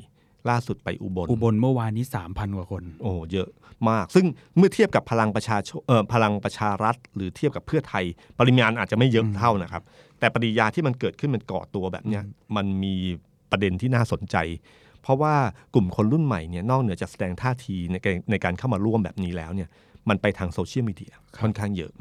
[0.49, 3.49] ล่าสุดไปอุบลอุบลเมื่อวานนี้สามพันกว่าคน โอ้เยอะ
[3.89, 4.25] มาก ซึ่ง
[4.57, 8.05] เมื่อเทียบกับพลังประชาชนเอ่อพลังประชารัฐ หรือเทียบกับเพื่อไทย
[8.39, 9.83] ปริมาณอาจจะไม่เยอะเท่านะครับ
[10.19, 12.23] แต่ปฏิกิริยาที่มันเกิดขึ้นมันก่อตัวแบบเนี้ย
[12.55, 12.95] มันมี
[13.51, 14.37] ประเด็นที่น่าสนใจ
[15.01, 15.35] เพราะว่า
[15.73, 19.69] กลุ่มคนรุ่นใหม่เนี่ยนอกเหนือจากแสดงท่าทีในการในการเข้ามาร่วมแบบนี้แล้วเนี่ย
[20.09, 21.91] มันไปทางโซเชียลมีเดียค่อนข้างเยอะ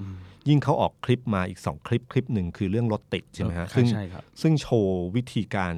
[0.49, 5.75] ยิ่งเขาออกคลิปมาอีก 2 คลิปคลิปหนึ่งคือเรื่องรถติดใช่ไหมฮะเออซึ่งใช่ครับซึ่งโชว์วิธีการ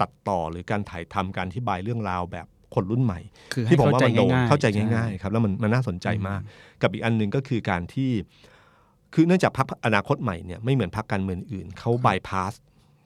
[0.00, 3.20] ตัดต่อหรือการถ่ายทำการอธิบายเรื่องราวแบบ คนรุ่นใหม่
[3.54, 6.40] คือให้ที่ผมเข้าว่าใจมันโดนง่ายๆเข้าใจช่ง่ายๆครับแล้วมันมันน่าสนใจมาก
[6.82, 8.10] กับอีกอันหนึ่งก็คือการที่
[9.14, 12.52] คือเนื่องจากพรรคอนาคตใหม่เนี่ยไม่เหมือนพรรคการเมืองอื่นเขาบายพาส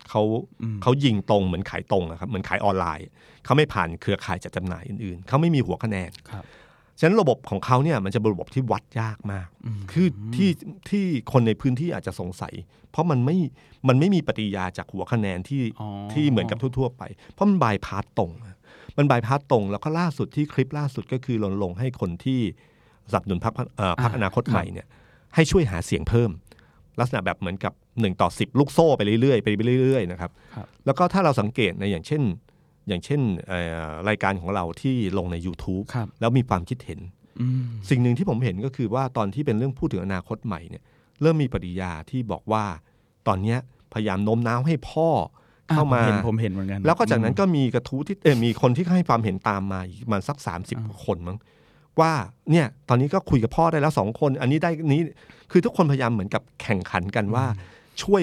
[0.09, 0.23] เขา
[0.63, 3.09] อืมเขายิงตรงเหมือนขายตรงอะครับเหมือนขายออนไลน์
[3.45, 6.45] เขาไม่ผ่านเครือข่ายจัดจำหน่ายอื่นๆเขาไม่มีหัวคะแนนครับ
[6.99, 9.49] ฉะนั้นระบบของเขาเนี่ยมันจะเป็นระบบที่วัดยากมาก
[9.93, 10.51] คือที่
[10.91, 12.55] ที่คนในพื้นที่อาจจะสงสัย
[12.91, 13.37] เพราะมันไม่
[13.89, 17.03] มันไม่มีปฏิกิริยาจากหัวคะแนนที่อ๋อที่เหมือนกับทั่ว ๆ ไป
[17.35, 18.57] เพราะมันบายพาสตรงอะ
[18.97, 22.41] มันบายพาสตรง แล้วก็ล่าสุดที่คลิปล่าสุดก็คือรณรงค์ให้คนที่
[23.11, 24.87] สนับสนุนพรรคเอ่อพรรคอนาคตใหม่เนี่ย
[25.35, 26.31] ให้ช่วยหาเสียงเพิ่ม
[27.01, 29.49] ลักษณะแบบเหมือนกับ1ต่อ10 ลูกโซ่ไปเรื่อยๆไป
[29.81, 32.23] เรื่อยๆนะครับครับแล้วก็ถ้าเราสังเกตในอย่างเช่น
[32.89, 37.01] อย่างเช่นเอ่อรายการของเราที่ลงใน YouTube ครับแล้วมีความคิดเห็น
[37.41, 40.83] อืมสิ่งหนึ่งที่ผมเห็นก็คือว่าตอนที่เป็นเรื่องพูดถึงอนาคตใหม่เนี่ย
[41.21, 42.65] เริ่มมีปฏิกิริยาที่บอกว่า
[43.27, 43.59] ตอนเนี้ย
[43.93, 45.09] พยายามโน้มน้าวให้พ่อ
[45.75, 51.39] เข้ามาอ่ผมเห็นผมเห็นเหมือนกัน แล้วก็จากนั้นก็มีกระทู้ที่เออมีคนที่ให้ความเห็นตามมาอีกประมันสักสามสิบคนมั้ง
[52.01, 52.13] ว่า
[52.51, 55.03] เนี่ยตอนนี้ก็คุยกับพ่อได้แล้วสองคน อันนี้ได้นี้
[55.51, 57.45] คือทุกคนพยายามเหมือนกับแข่งขันกันว่า
[58.03, 58.23] ช่วย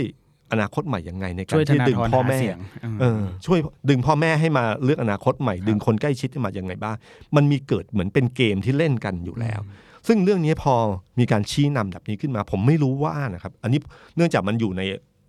[0.51, 2.57] อนาคตใหม่ยังไงในการช่วยธที่นาดึงธรพ่อหาแม่เสียง
[2.95, 6.95] มเออช่วยดึงพ่อแม่ให้มาเลือกอนาคตใหม่ ดึงคนใกล้ชิดให้มาอย่างไงบ้าง
[7.35, 9.59] มันมีเกิดเหมือนเป็นเกมที่เล่นกันอยู่แล้ว
[10.07, 10.73] ซึ่งเรื่องนี้พอ
[11.19, 13.79] มีการชี้นำแบบนี้ขึ้นมา ผมไม่รู้ว่านะครับ อันนี้
[14.15, 14.81] เนื่องจากมันอยู่ใน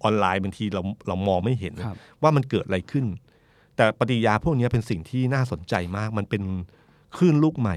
[0.02, 3.06] ออนไลน์บางทีเราเรามองไม่เห็นครับว่ามันเกิดอะไรขึ้น
[3.76, 6.42] แต่ปฏิกิริยาพวกนี้เป็นสิ่งที่น่าสนใจมาก มันเป็น
[7.16, 7.76] คลื่นลูกใหม่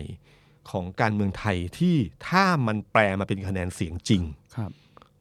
[0.71, 1.95] ของการเมืองไทยที่
[2.27, 4.23] ถ้ามันแปลมาเป็นคะแนนเสียงจริง
[4.55, 4.71] ครับ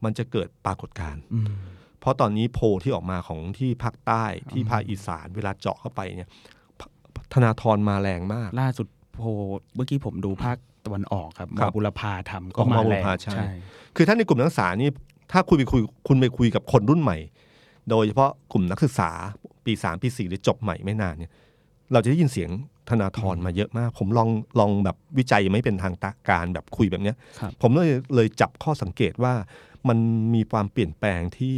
[0.03, 1.47] มันจะเกิดปรากฏการณ์อืม
[1.99, 6.29] เพราะตอนนี้โพลที่ออกมาของที่ภาคใต้ที่ภาคอีสานเวลาเจาะเข้าไปเนี่ย
[7.15, 9.27] พธนาธรมาแรงมาก ล่าสุดโพล
[9.75, 13.47] เมื่อกี้ผมดูภาคตะวันออกครับครับมาบุรพาทำก็อ๋อมามาบุแรรงพาใช่ใช่
[13.95, 14.89] คือถ้าในกลุ่มนักศึกษานี่
[15.31, 17.17] ถ้าคุณไปคุยคุณไปคุยกับคนรุ่นใหม่
[17.89, 19.11] โดยเฉพาะกลุ่มนักศึกษา
[19.65, 21.31] ปีสามปีสี่หรือจบใหม่ไม่นานเนี่ย
[21.91, 22.49] เราจะได้ยินเสียง
[22.89, 25.95] ธนาธรมาเยอะมาก ผมลองลองแบบวิจัยไม่เป็นทาง
[26.29, 29.33] การแบบคุยแบบเนี้ยครับผมเลยเลยจับข้อสังเกตว่า
[29.89, 29.97] มัน
[30.33, 31.57] มีความเปลี่ยนแปลงที่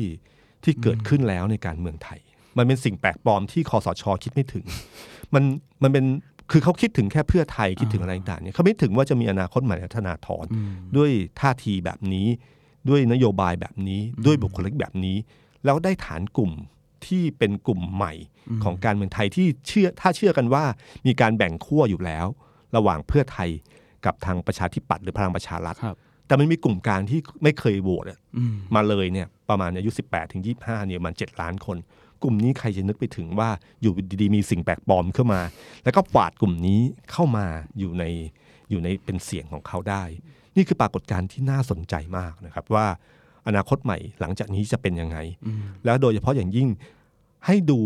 [0.64, 2.20] ที่เกิดขึ้นแล้วในการเมืองไทย
[2.58, 4.66] มันเป็นสิ่งแปลกปลอมที่คอสชคิดไม่ถึง
[5.34, 5.44] มัน
[5.84, 6.06] มันเป็น
[6.52, 12.28] คือเขาคิดถึงแค่เพื่อไทยคิดถึงอะไรต่างๆเนี่ยเขาไม่ถึงว่าจะมีอนาคตใหม่และธนาธรอืมด้วยท่าทีแบบนี้
[12.90, 15.18] ด้วยนโยบายแบบนี้ด้วยบุคลิกแบบนี้
[15.66, 16.52] แล้วได้ฐานกลุ่ม
[17.06, 18.14] ที่เป็นกลุ่มใหม่
[18.64, 20.64] ของการเมืองไทยที่เชื่อถ้าเชื่อกันว่า
[21.06, 22.26] มีการแบ่งขั้วอยู่แล้ว
[22.76, 23.50] ระหว่างเพื่อไทย
[24.06, 25.98] กับทางประชาธิปัตย์หรือพลังประชารัฐครับ
[26.28, 31.78] แต่มันมีกลุ่มกลางที่ไม่เคยโหวตอะอืมมาเลยเนี่ยประมาณอายุ 18 ถึง 25เนี่ยมัน 7 ล้านคน
[32.24, 33.50] กลุ่มนี้ใครจะนึกไปถึงว่า
[33.82, 35.42] อยู่ดีๆมีสิ่งแปลกปลอมเข้ามา
[35.84, 36.80] แล้วก็ฝาดกลุ่มนี้
[37.12, 37.46] เข้ามา
[37.80, 38.04] อยู่ใน
[38.70, 40.04] อยู่ในเป็นเสียงของเขาได้
[40.56, 42.88] นี่คือปรากฏการณ์ที่น่าสนใจมากนะครับว่า
[43.48, 45.18] อนาคตใหม่หลังจากนี้จะเป็นยังไง
[45.86, 46.70] แล้วโดยเฉพาะอย่างยิ่ง
[47.46, 47.80] ให้ดู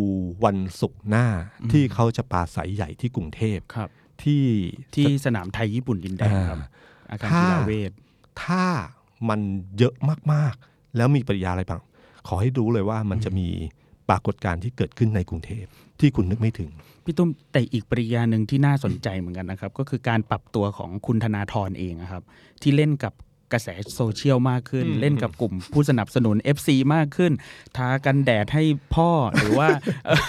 [0.45, 1.25] วันศุกร์หน้า
[1.71, 3.89] ที่เขาจะปราศัยใหญ่ที่กรุงเทพครับ
[4.23, 4.45] ที่
[4.95, 6.57] ที่สนามไทยญี่ปุ่นดินแดงครับ
[7.11, 7.91] อาคารกีฬาเวท
[8.43, 8.63] ถ้า
[9.29, 9.39] มัน
[9.77, 9.93] เยอะ
[10.33, 11.81] มากๆ แล้วมีปริยาอะไรบ้าง
[12.27, 13.47] ขอให้รู้เลยว่ามันจะมี
[14.09, 15.65] ปรากฏการณ์ที่เกิดขึ้นในกรุงเทพ
[15.99, 16.69] ที่คุณนึกไม่ถึง
[17.05, 22.23] พี่ตุ้มแต่อีกปริยาหนึ่งที่น่าสนใจเหมือนกันนะครับ ก็คือการปรับตัวของคุณธนาธรเองอะครับ
[22.61, 23.13] ที่เล่นกับ
[23.53, 27.31] กระแสโซเชียลมากขึ้นอืมเล่นกับกลุ่มผู้สนับสนุน FC มากขึ้น
[27.77, 28.63] ทากันแดดให้
[28.95, 29.67] พ่อหรือว่า
[30.05, 30.19] เอ่อ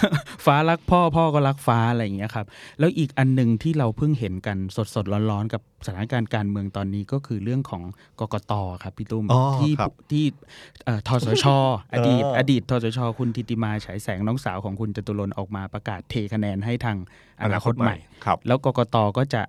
[0.44, 2.46] ฟ้ารักพ่อพ่อก็รักฟ้าอะไรอย่างเงี้ยครับ
[2.78, 7.82] แล้วอีกอันหนึ่งที่เราเพิ่งเห็นกันสดสดๆร้อนๆ กับสถานการณ์การเมืองตอนนี้ก็คือเรื่องของ
[8.20, 8.52] กกต
[8.82, 10.24] ครับพี่ตุ้มอ๋อที่ครับที่
[10.84, 11.46] เอ่อทสช
[11.92, 16.96] อดีตเอออดีตทสช คุณทิติมาฉายแสงน้องสาวของคุณจตุรนต์ออกมาประกาศเทคะแนนให้ทาง
[17.42, 19.42] อนาคตใหม่ครับแล้วกกตก็จะ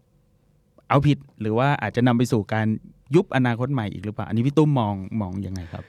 [0.89, 2.67] เอาผิดหรือว่าอาจจะนำไปสู่การ
[3.15, 5.83] ยุบอนาคตใหม่อีกหรือเปล่า อันนี้พี่ตุ้มมองมองยังไงครับ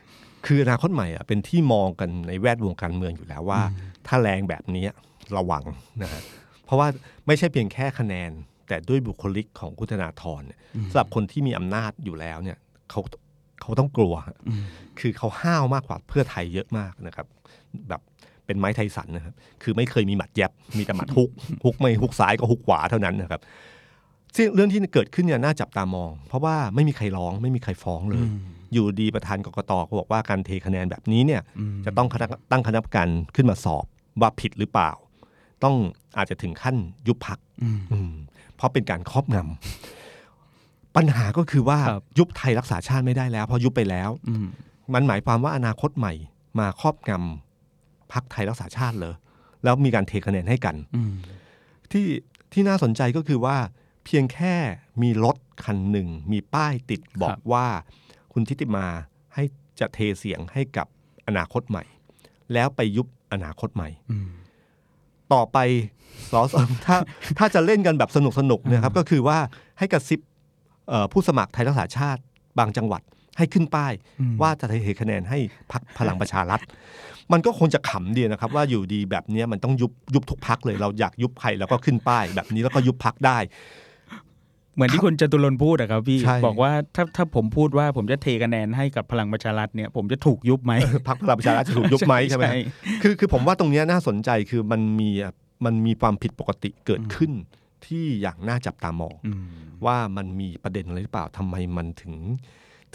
[0.47, 3.61] คืออนาคตใหม่อะเป็นที่มองกันในแวดวงการเมืองอยู่แล้วว่า
[4.07, 4.87] ถ้าแรงแบบนี้
[5.37, 5.65] ระวัง
[6.03, 6.23] นะฮะ
[6.65, 6.89] เพราะว่า
[7.27, 8.31] ไม่ใช่เพียงแค่คะแนน
[8.69, 10.59] แต่ด้วยบุคลิกของคุณธนาธรเนี่ย
[10.91, 12.59] สำหรับคนที่มีอำนาจอยู่แล้วเนี่ย
[12.91, 13.01] เขา
[13.61, 14.39] เขาต้องกลัวฮะ
[15.01, 17.27] คือเขาห้าวมากกว่าเพื่อไทยเยอะมากนะครับ
[17.89, 18.01] แบบ
[18.47, 21.31] เป็นไม้ไทสันนะครับ คือไม่เคยมีหมัดแยบ มีแต่หมัดฮุก
[21.65, 23.41] ฮุกไม่ฮุกซ้ายก็ฮุกขวาเท่านั้นนะครับ
[24.37, 28.27] ซึ่งเรื่องที่เกิดขึ้นเนี่ยน่าจับตามอง เพราะว่าไม่มีใครร้องไม่มีใครฟ้องเลย
[28.73, 31.43] อยู่ดีประธานกกตก็บอกว่าการเทคะแนนแบบนี้เนี่ย
[31.87, 33.85] จะต้องคณะตั้งคณะกรรมการขึ้นมาสอบ
[34.21, 34.91] ว่าผิดหรือเปล่า
[35.65, 35.75] ต้อง
[36.17, 36.77] อาจจะถึงขั้น
[37.07, 37.39] ยุบพัก
[37.93, 38.13] อืม
[38.57, 44.47] เพราะเป็นการครอบงำปัญหาก็คือว่าครับยุบไทยรักษาชาติไม่ได้แล้ว เพราะยุบไปแล้วอืม
[44.95, 46.13] มันหมายความว่าอนาคตใหม่
[46.59, 49.15] มาครอบงำพักไทยรักษาชาติเลย
[49.65, 51.13] แล้วมีการเทคะแนนให้กันอืม
[51.93, 52.07] ที่
[52.53, 53.57] ที่น่าสนใจก็คือว่า
[54.11, 54.55] เพียงแค่
[55.03, 57.67] มีรถคันหนึ่ง มีป้ายติดบอกว่า
[58.33, 58.87] คุณทิติมา
[59.35, 59.43] ให้
[59.81, 60.87] จะเทเสียงให้กับ
[61.27, 61.85] อนาคตใหม่
[62.53, 64.29] แล้วไปยุบอนาคตใหม่อืม
[65.33, 65.59] ต่อไป
[66.33, 66.55] สอส
[66.87, 66.97] ถ้า
[67.39, 69.39] ถ้าจะเล่นกันแบบสนุกสนุกๆนะครับ ก็คือว่า
[69.79, 70.21] ให้กระซิบ
[70.89, 72.23] เอ่อผู้สมัครไทยรักษาชาติ
[72.59, 73.03] บางจังหวัด
[73.39, 75.39] ให้ขึ้นป้ายอืมว่าจะเทคะแนนให้
[75.73, 76.61] พักพลังประชารัฐ
[77.33, 83.39] มันก็คงจะขำดีนะครับ ว่าอยู่ดีแบบเนี้ยมันต้องยุบยุบทุกพักเลย เราอยากยุบใครแล้วก็ขึ้นป้าย แบบนี้แล้วก็ยุบพักได้
[84.79, 90.73] เหมือนที่คุณจตุรนต์พูดอะครับพี่ใช่บอกว่าถ้าถ้าผมพูดว่าผมจะเทคะแนนให้กับพลังประชารัฐเนี่ยผมจะถูกยุบไหม
[91.09, 92.59] พักพลังประชารัฐจะถูกยุบไหมใช่ไหมใช่
[93.03, 95.11] คือคือผมว่าตรงเนี้ยน่าสนใจคือมันมี
[95.65, 97.33] มันมีความผิดปกติเกิดขึ้น
[97.87, 99.43] ที่อย่างน่าจับตามองอืม
[99.87, 102.15] ว่ามันมีประเด็นอะไรหรือเปล่าทำไมมันถึง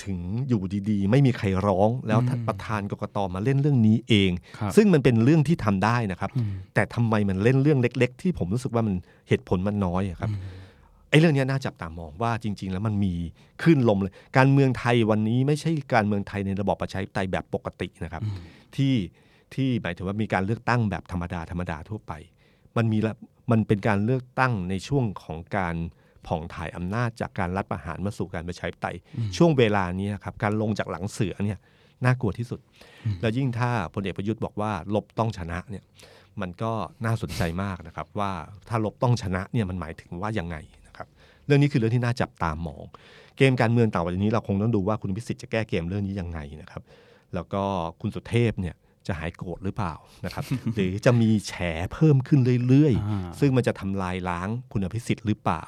[0.03, 0.17] ถึง
[0.47, 8.95] อยู่ดีๆ ไม่มีใครร้องแล้วท่านประธานกกตมาเล่นเรื่องนี้เองครับซึ่งมันเป็นเรื่องที่ทำได้นะครับอืมแต่ทำไมมันเล่นเรื่องเล็ก ๆ ที่ผมรู้สึกว่ามัน
[9.27, 10.31] เหตุผลมันน้อยอะครับ
[11.13, 13.13] ไอ้เรื่องเนี้ยน่าจับตามองว่าจริง ๆ แล้วมันมี
[13.61, 18.23] คลื่นลมเลย การเมืองไทยวันนี้ไม่ใช่การเมืองไทยในระบอบประชาธิปไตยแบบปกตินะครับ
[18.75, 18.95] ที่
[19.53, 22.13] ที่หมายถึงว่ามีการเลือกตั้งแบบธรรมดาธรรมดาทั่วไป
[22.77, 23.13] มันมีละ
[23.51, 25.75] มันเป็นการเลือกตั้งในช่วงของการ
[26.27, 28.97] ผ่องถ่ายอำนาจจากการรัฐประหารมาสู่การประชาธิปไตย
[29.37, 31.59] ช่วงเวลานี้ครับการลงจากหลังเสือเนี่ย
[32.05, 32.59] น่ากลัวที่สุด
[33.21, 35.83] แล้วยิ่งถ้าพลเอกประยุทธ์บอกว่าลบต้องชนะเนี่ย
[36.41, 36.71] มันก็
[37.05, 38.31] น่าสนใจมากนะครับว่า
[38.69, 40.82] ถ้าลบต้องชนะเนี่ยมันหมายถึงว่ายังไงนะครับ
[41.45, 42.83] เรื่องนี้คือเรื่องที่น่าจับตามอง
[43.37, 46.81] เกมการเมืองต่างประเทศนี้เราคงต้องดูว่าคุณพิสิทธิ์จะแก้เกมเรื่องนี้ยังไงนะครับ
[47.33, 47.63] แล้วก็
[48.01, 48.75] คุณสุเทพเนี่ย
[49.07, 49.93] จะหายโกรธหรือเปล่า
[50.25, 50.43] นะครับ
[50.75, 51.53] หรือจะมีแฉ
[51.93, 55.61] เพิ่มขึ้นเรื่อยอ่าๆซึ่งมันจะทำลายล้างคุณอภิสิทธิ์หรือเปล่า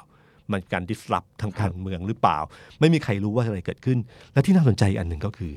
[0.50, 2.38] มันการดิสลอฟทางการเมืองหรือเปล่า
[2.80, 3.98] ไม่มีใครรู้ว่าอะไรเกิดขึ้น
[4.32, 5.52] และที่น่าสนใจอีกอันหนึ่งก็คือ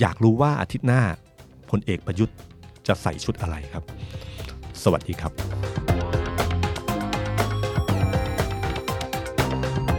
[0.00, 1.02] อยากรู้ว่าอาทิตย์หน้า
[1.70, 2.36] พลเอกประยุทธ์
[2.86, 3.84] จะใส่ชุดอะไรครับ
[4.82, 5.89] สวัสดีครับ